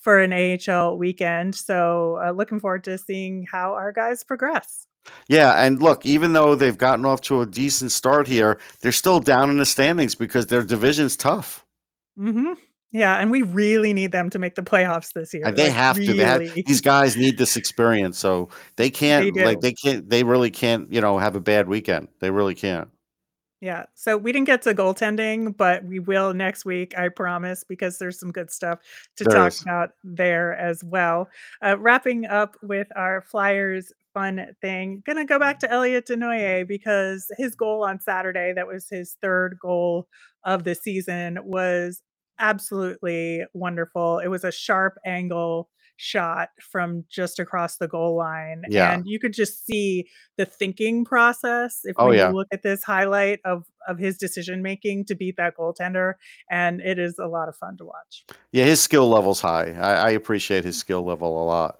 For 0.07 0.19
an 0.19 0.31
AHL 0.31 0.97
weekend. 0.97 1.53
So 1.53 2.17
uh, 2.25 2.31
looking 2.31 2.61
forward 2.61 2.85
to 2.85 2.97
seeing 2.97 3.45
how 3.51 3.73
our 3.73 3.91
guys 3.91 4.23
progress. 4.23 4.87
Yeah, 5.27 5.61
and 5.61 5.81
look, 5.83 6.05
even 6.05 6.31
though 6.31 6.55
they've 6.55 6.77
gotten 6.77 7.03
off 7.03 7.19
to 7.23 7.41
a 7.41 7.45
decent 7.45 7.91
start 7.91 8.25
here, 8.25 8.57
they're 8.79 8.93
still 8.93 9.19
down 9.19 9.49
in 9.49 9.57
the 9.57 9.65
standings 9.65 10.15
because 10.15 10.47
their 10.47 10.63
division's 10.63 11.17
tough. 11.17 11.65
Mm-hmm. 12.17 12.53
Yeah, 12.93 13.17
and 13.17 13.31
we 13.31 13.41
really 13.41 13.91
need 13.91 14.13
them 14.13 14.29
to 14.29 14.39
make 14.39 14.55
the 14.55 14.61
playoffs 14.61 15.11
this 15.11 15.33
year. 15.33 15.43
And 15.45 15.57
they 15.57 15.67
Like 15.67 15.73
have 15.73 16.01
to. 16.05 16.13
They 16.13 16.23
have, 16.23 16.39
really, 16.39 16.63
these 16.65 16.79
guys 16.79 17.17
need 17.17 17.37
this 17.37 17.57
experience, 17.57 18.17
so 18.17 18.47
they 18.77 18.85
they 18.85 18.91
can't 18.91 19.35
like 19.35 19.59
they 19.59 19.73
can't 19.73 20.09
they 20.09 20.23
really 20.23 20.51
can't 20.51 20.89
you 20.89 21.01
know 21.01 21.17
have 21.17 21.35
a 21.35 21.41
bad 21.41 21.67
weekend. 21.67 22.07
They 22.21 22.31
really 22.31 22.55
can't. 22.55 22.89
Yeah. 23.61 23.85
So 23.95 24.17
we 24.17 24.31
didn't 24.31 24.45
get 24.45 24.61
to 24.63 24.75
goaltending, 24.75 25.55
but 25.57 25.83
we 25.83 25.99
will 25.99 26.33
next 26.33 26.63
week, 26.63 26.95
I 26.97 27.09
promise, 27.09 27.63
because 27.63 27.97
there's 27.97 28.19
some 28.19 28.31
good 28.31 28.51
stuff 28.51 28.79
to 29.15 29.23
There 29.23 29.33
talk 29.33 29.53
is. 29.53 29.61
about 29.63 29.91
there 30.03 30.53
as 30.55 30.83
well. 30.83 31.27
Uh, 31.65 31.75
wrapping 31.79 32.25
up 32.27 32.55
with 32.61 32.87
our 32.95 33.21
Flyers 33.21 33.91
fun 34.13 34.47
thing, 34.61 35.01
gonna 35.07 35.25
go 35.25 35.39
back 35.39 35.59
to 35.59 35.71
Elliot 35.71 36.05
Desnoyers 36.07 36.67
because 36.67 37.27
his 37.37 37.55
goal 37.55 37.83
on 37.83 37.99
Saturday, 37.99 38.53
that 38.53 38.67
was 38.67 38.87
his 38.89 39.17
third 39.21 39.57
goal 39.59 40.07
of 40.43 40.63
the 40.63 40.75
season, 40.75 41.39
was 41.43 42.01
absolutely 42.39 43.43
wonderful. 43.53 44.19
It 44.19 44.27
was 44.27 44.43
a 44.43 44.51
sharp 44.51 44.97
angle 45.05 45.69
shot 45.97 46.49
from 46.61 47.03
just 47.09 47.39
across 47.39 47.77
the 47.77 47.87
goal 47.87 48.15
line, 48.15 48.63
Yeah. 48.69 48.93
and 48.93 49.05
you 49.05 49.19
could 49.19 49.33
just 49.33 49.65
see 49.65 50.07
the 50.37 50.45
thinking 50.45 51.03
process 51.03 51.81
if 51.83 51.95
Oh 51.99 52.11
you 52.11 52.19
yeah. 52.19 52.29
look 52.29 52.47
at 52.51 52.63
this 52.63 52.83
highlight 52.83 53.39
of 53.43 53.65
of 53.87 53.97
his 53.97 54.17
decision 54.17 54.61
making 54.61 55.05
to 55.05 55.15
beat 55.15 55.37
that 55.37 55.57
goaltender, 55.57 56.13
and 56.49 56.81
it 56.81 56.99
is 56.99 57.17
a 57.19 57.27
lot 57.27 57.49
of 57.49 57.55
fun 57.55 57.77
to 57.77 57.85
watch. 57.85 58.25
Yeah, 58.51 58.65
his 58.65 58.81
skill 58.81 59.09
level's 59.09 59.41
high. 59.41 59.71
I, 59.73 59.93
I 59.93 60.09
appreciate 60.11 60.63
his 60.63 60.77
mm. 60.77 60.79
skill 60.79 61.03
level 61.03 61.43
a 61.43 61.45
lot. 61.45 61.79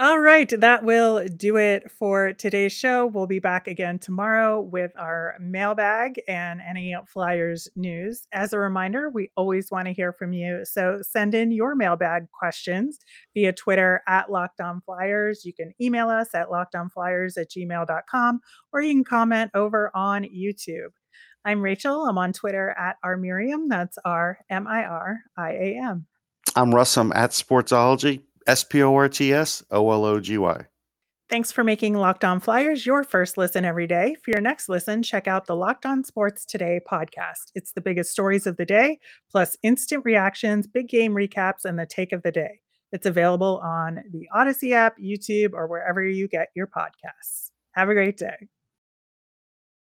All 0.00 0.18
right, 0.18 0.48
that 0.62 0.82
will 0.82 1.28
do 1.28 1.58
it 1.58 1.90
for 1.90 2.32
today's 2.32 2.72
show. 2.72 3.04
We'll 3.04 3.26
be 3.26 3.38
back 3.38 3.68
again 3.68 3.98
tomorrow 3.98 4.58
with 4.58 4.92
our 4.98 5.36
mailbag 5.38 6.22
and 6.26 6.62
any 6.66 6.96
Flyers 7.06 7.68
news. 7.76 8.26
As 8.32 8.54
a 8.54 8.58
reminder, 8.58 9.10
we 9.10 9.30
always 9.36 9.70
want 9.70 9.88
to 9.88 9.92
hear 9.92 10.14
from 10.14 10.32
you. 10.32 10.64
So 10.64 11.02
send 11.02 11.34
in 11.34 11.52
your 11.52 11.74
mailbag 11.74 12.30
questions 12.30 12.98
via 13.34 13.52
Twitter 13.52 14.02
at 14.08 14.32
Locked 14.32 14.62
On 14.62 14.80
Flyers. 14.80 15.44
You 15.44 15.52
can 15.52 15.74
email 15.78 16.08
us 16.08 16.34
at 16.34 16.48
lockedonflyers 16.48 17.36
at 17.36 17.50
gmail.com 17.50 18.40
or 18.72 18.80
you 18.80 18.94
can 18.94 19.04
comment 19.04 19.50
over 19.52 19.94
on 19.94 20.22
YouTube. 20.24 20.92
I'm 21.44 21.60
Rachel. 21.60 22.06
I'm 22.06 22.16
on 22.16 22.32
Twitter 22.32 22.70
at 22.70 22.96
R 23.04 23.18
Miriam. 23.18 23.68
That's 23.68 23.98
R 24.02 24.38
M 24.48 24.66
I 24.66 24.82
R 24.82 25.18
I 25.36 25.50
A 25.50 25.78
M. 25.78 26.06
I'm 26.56 26.74
Russ. 26.74 26.96
I'm 26.96 27.12
at 27.12 27.32
Sportsology. 27.32 28.22
S 28.46 28.64
P 28.64 28.82
O 28.82 28.94
R 28.94 29.08
T 29.08 29.32
S 29.32 29.62
O 29.70 29.90
L 29.90 30.04
O 30.04 30.20
G 30.20 30.38
Y. 30.38 30.66
Thanks 31.30 31.52
for 31.52 31.62
making 31.62 31.94
Locked 31.94 32.24
On 32.24 32.40
Flyers 32.40 32.84
your 32.84 33.04
first 33.04 33.38
listen 33.38 33.64
every 33.64 33.86
day. 33.86 34.16
For 34.24 34.32
your 34.32 34.40
next 34.40 34.68
listen, 34.68 35.00
check 35.00 35.28
out 35.28 35.46
the 35.46 35.54
Locked 35.54 35.86
On 35.86 36.02
Sports 36.02 36.44
Today 36.44 36.80
podcast. 36.90 37.52
It's 37.54 37.70
the 37.70 37.80
biggest 37.80 38.10
stories 38.10 38.48
of 38.48 38.56
the 38.56 38.66
day, 38.66 38.98
plus 39.30 39.56
instant 39.62 40.04
reactions, 40.04 40.66
big 40.66 40.88
game 40.88 41.12
recaps, 41.14 41.64
and 41.64 41.78
the 41.78 41.86
take 41.86 42.12
of 42.12 42.24
the 42.24 42.32
day. 42.32 42.58
It's 42.90 43.06
available 43.06 43.60
on 43.62 44.02
the 44.10 44.28
Audacy 44.34 44.72
app, 44.72 44.98
YouTube, 44.98 45.52
or 45.52 45.68
wherever 45.68 46.04
you 46.04 46.26
get 46.26 46.48
your 46.56 46.66
podcasts. 46.66 47.50
Have 47.72 47.88
a 47.88 47.94
great 47.94 48.16
day. 48.16 48.48